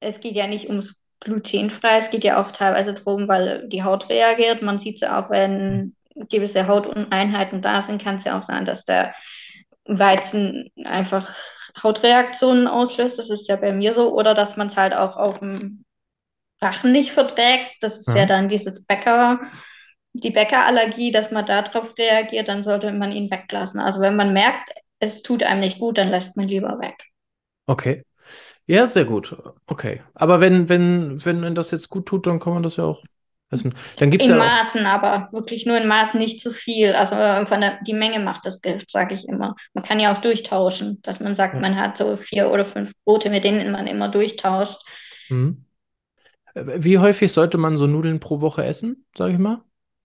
Es 0.00 0.20
geht 0.20 0.34
ja 0.34 0.46
nicht 0.46 0.68
ums 0.68 0.96
glutenfrei, 1.20 1.98
es 1.98 2.10
geht 2.10 2.24
ja 2.24 2.42
auch 2.42 2.52
teilweise 2.52 2.94
darum, 2.94 3.26
weil 3.28 3.68
die 3.68 3.82
Haut 3.82 4.08
reagiert. 4.08 4.62
Man 4.62 4.78
sieht 4.78 4.96
es 4.96 5.00
ja 5.00 5.20
auch, 5.20 5.30
wenn 5.30 5.94
gewisse 6.30 6.66
Hautuneinheiten 6.66 7.62
da 7.62 7.82
sind, 7.82 8.02
kann 8.02 8.16
es 8.16 8.24
ja 8.24 8.38
auch 8.38 8.42
sein, 8.42 8.64
dass 8.64 8.84
der 8.84 9.14
Weizen 9.84 10.70
einfach 10.84 11.30
Hautreaktionen 11.82 12.66
auslöst. 12.66 13.18
Das 13.18 13.30
ist 13.30 13.48
ja 13.48 13.56
bei 13.56 13.72
mir 13.72 13.92
so. 13.92 14.14
Oder 14.14 14.34
dass 14.34 14.56
man 14.56 14.68
es 14.68 14.76
halt 14.76 14.94
auch 14.94 15.16
auf 15.16 15.40
dem 15.40 15.84
Rachen 16.60 16.92
nicht 16.92 17.12
verträgt. 17.12 17.76
Das 17.80 17.98
ist 17.98 18.08
ja, 18.08 18.18
ja 18.18 18.26
dann 18.26 18.48
dieses 18.48 18.86
Bäcker, 18.86 19.40
die 20.22 20.30
Bäckerallergie, 20.30 21.12
dass 21.12 21.30
man 21.30 21.46
darauf 21.46 21.94
reagiert, 21.98 22.48
dann 22.48 22.62
sollte 22.62 22.92
man 22.92 23.12
ihn 23.12 23.30
weglassen. 23.30 23.80
Also 23.80 24.00
wenn 24.00 24.16
man 24.16 24.32
merkt, 24.32 24.70
es 24.98 25.22
tut 25.22 25.42
einem 25.42 25.60
nicht 25.60 25.78
gut, 25.78 25.98
dann 25.98 26.10
lässt 26.10 26.36
man 26.36 26.48
lieber 26.48 26.78
weg. 26.80 26.96
Okay. 27.66 28.04
Ja, 28.66 28.86
sehr 28.86 29.04
gut. 29.04 29.36
Okay. 29.66 30.02
Aber 30.14 30.40
wenn, 30.40 30.68
wenn, 30.68 31.24
wenn 31.24 31.54
das 31.54 31.70
jetzt 31.70 31.88
gut 31.88 32.06
tut, 32.06 32.26
dann 32.26 32.40
kann 32.40 32.54
man 32.54 32.62
das 32.62 32.76
ja 32.76 32.84
auch 32.84 33.02
essen. 33.50 33.74
Dann 33.98 34.10
gibt's 34.10 34.26
in 34.26 34.32
ja 34.32 34.38
Maßen, 34.38 34.86
aber 34.86 35.28
wirklich 35.32 35.66
nur 35.66 35.78
in 35.78 35.86
Maßen, 35.86 36.18
nicht 36.18 36.40
zu 36.40 36.50
viel. 36.50 36.92
Also 36.92 37.14
äh, 37.14 37.46
von 37.46 37.60
der, 37.60 37.78
die 37.86 37.94
Menge 37.94 38.18
macht 38.18 38.44
das 38.44 38.60
Gift, 38.60 38.90
sage 38.90 39.14
ich 39.14 39.28
immer. 39.28 39.54
Man 39.74 39.84
kann 39.84 40.00
ja 40.00 40.14
auch 40.14 40.20
durchtauschen, 40.20 41.00
dass 41.02 41.20
man 41.20 41.34
sagt, 41.34 41.54
ja. 41.54 41.60
man 41.60 41.76
hat 41.76 41.96
so 41.96 42.16
vier 42.16 42.50
oder 42.50 42.66
fünf 42.66 42.92
Brote, 43.04 43.30
mit 43.30 43.44
denen 43.44 43.70
man 43.70 43.86
immer 43.86 44.08
durchtauscht. 44.08 44.80
Mhm. 45.28 45.64
Wie 46.54 46.98
häufig 46.98 47.32
sollte 47.32 47.58
man 47.58 47.76
so 47.76 47.86
Nudeln 47.86 48.18
pro 48.18 48.40
Woche 48.40 48.64
essen, 48.64 49.04
sage 49.16 49.34
ich 49.34 49.38
mal? 49.38 49.60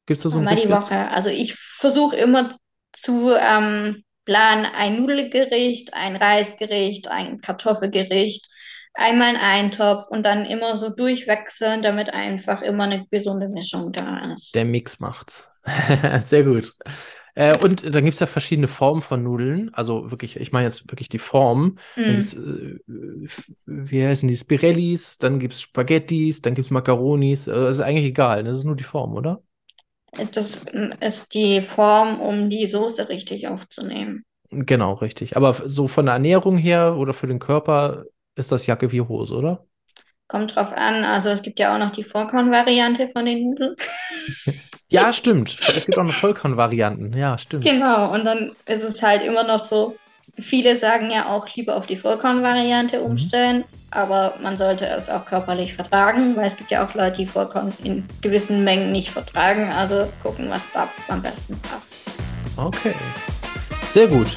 Gibt 0.05 0.17
es 0.17 0.23
da 0.23 0.29
so 0.29 0.39
Einmal 0.39 0.55
die 0.55 0.69
Woche. 0.69 1.09
Also 1.09 1.29
ich 1.29 1.55
versuche 1.55 2.15
immer 2.15 2.57
zu 2.93 3.31
ähm, 3.31 4.03
planen, 4.25 4.65
ein 4.65 4.99
Nudelgericht, 4.99 5.93
ein 5.93 6.15
Reisgericht, 6.15 7.07
ein 7.07 7.41
Kartoffelgericht 7.41 8.47
einmal 8.93 9.31
in 9.31 9.39
einen 9.39 9.71
Topf 9.71 10.07
und 10.09 10.23
dann 10.23 10.45
immer 10.45 10.77
so 10.77 10.89
durchwechseln, 10.89 11.81
damit 11.81 12.13
einfach 12.13 12.61
immer 12.61 12.83
eine 12.83 13.05
gesunde 13.09 13.47
Mischung 13.47 13.91
da 13.91 14.33
ist. 14.33 14.53
Der 14.55 14.65
Mix 14.65 14.99
macht's. 14.99 15.49
Sehr 16.25 16.43
gut. 16.43 16.73
Äh, 17.33 17.57
und 17.57 17.83
dann 17.83 18.03
gibt 18.03 18.15
es 18.15 18.19
ja 18.19 18.27
verschiedene 18.27 18.67
Formen 18.67 19.01
von 19.01 19.23
Nudeln. 19.23 19.73
Also 19.73 20.11
wirklich, 20.11 20.35
ich 20.35 20.51
meine 20.51 20.65
jetzt 20.65 20.91
wirklich 20.91 21.07
die 21.07 21.19
Form. 21.19 21.77
Mm. 21.95 22.01
äh, 22.01 23.27
wie 23.65 24.05
heißen 24.05 24.27
die? 24.27 24.35
Spirellis, 24.35 25.17
dann 25.17 25.39
gibt 25.39 25.53
es 25.53 25.61
Spaghettis, 25.61 26.41
dann 26.41 26.55
gibt 26.55 26.65
es 26.65 26.71
Macaronis. 26.71 27.47
Also 27.47 27.67
ist 27.67 27.81
eigentlich 27.81 28.07
egal, 28.07 28.43
das 28.43 28.57
ist 28.57 28.65
nur 28.65 28.75
die 28.75 28.83
Form, 28.83 29.13
oder? 29.13 29.41
Das 30.33 30.65
ist 30.99 31.33
die 31.33 31.61
Form, 31.61 32.19
um 32.19 32.49
die 32.49 32.67
Soße 32.67 33.07
richtig 33.07 33.47
aufzunehmen. 33.47 34.25
Genau, 34.49 34.93
richtig. 34.93 35.37
Aber 35.37 35.55
so 35.65 35.87
von 35.87 36.05
der 36.05 36.15
Ernährung 36.15 36.57
her 36.57 36.97
oder 36.97 37.13
für 37.13 37.27
den 37.27 37.39
Körper 37.39 38.03
ist 38.35 38.51
das 38.51 38.67
Jacke 38.67 38.91
wie 38.91 39.01
Hose, 39.01 39.33
oder? 39.33 39.65
Kommt 40.27 40.55
drauf 40.55 40.73
an. 40.73 41.05
Also 41.05 41.29
es 41.29 41.41
gibt 41.41 41.59
ja 41.59 41.73
auch 41.73 41.79
noch 41.79 41.91
die 41.91 42.03
Vollkorn-Variante 42.03 43.09
von 43.09 43.25
den 43.25 43.49
Nudeln. 43.49 43.75
ja, 44.89 45.13
stimmt. 45.13 45.57
Es 45.73 45.85
gibt 45.85 45.97
auch 45.97 46.03
noch 46.03 46.13
Vollkorn-Varianten. 46.13 47.17
Ja, 47.17 47.37
stimmt. 47.37 47.63
Genau. 47.63 48.13
Und 48.13 48.25
dann 48.25 48.51
ist 48.65 48.83
es 48.83 49.01
halt 49.01 49.23
immer 49.23 49.43
noch 49.43 49.59
so, 49.59 49.95
viele 50.37 50.75
sagen 50.75 51.11
ja 51.11 51.29
auch 51.29 51.47
lieber 51.55 51.77
auf 51.77 51.87
die 51.87 51.97
Vollkorn-Variante 51.97 52.99
mhm. 52.99 53.05
umstellen. 53.05 53.57
Mhm. 53.59 53.80
Aber 53.91 54.35
man 54.41 54.57
sollte 54.57 54.87
es 54.87 55.09
auch 55.09 55.25
körperlich 55.25 55.73
vertragen, 55.73 56.35
weil 56.37 56.47
es 56.47 56.55
gibt 56.55 56.71
ja 56.71 56.85
auch 56.85 56.93
Leute, 56.93 57.17
die 57.17 57.27
Vollkorn 57.27 57.73
in 57.83 58.05
gewissen 58.21 58.63
Mengen 58.63 58.91
nicht 58.91 59.11
vertragen. 59.11 59.69
Also 59.71 60.07
gucken, 60.23 60.49
was 60.49 60.61
da 60.73 60.87
am 61.09 61.21
besten 61.21 61.59
passt. 61.59 61.93
Okay. 62.57 62.93
Sehr 63.91 64.07
gut. 64.07 64.27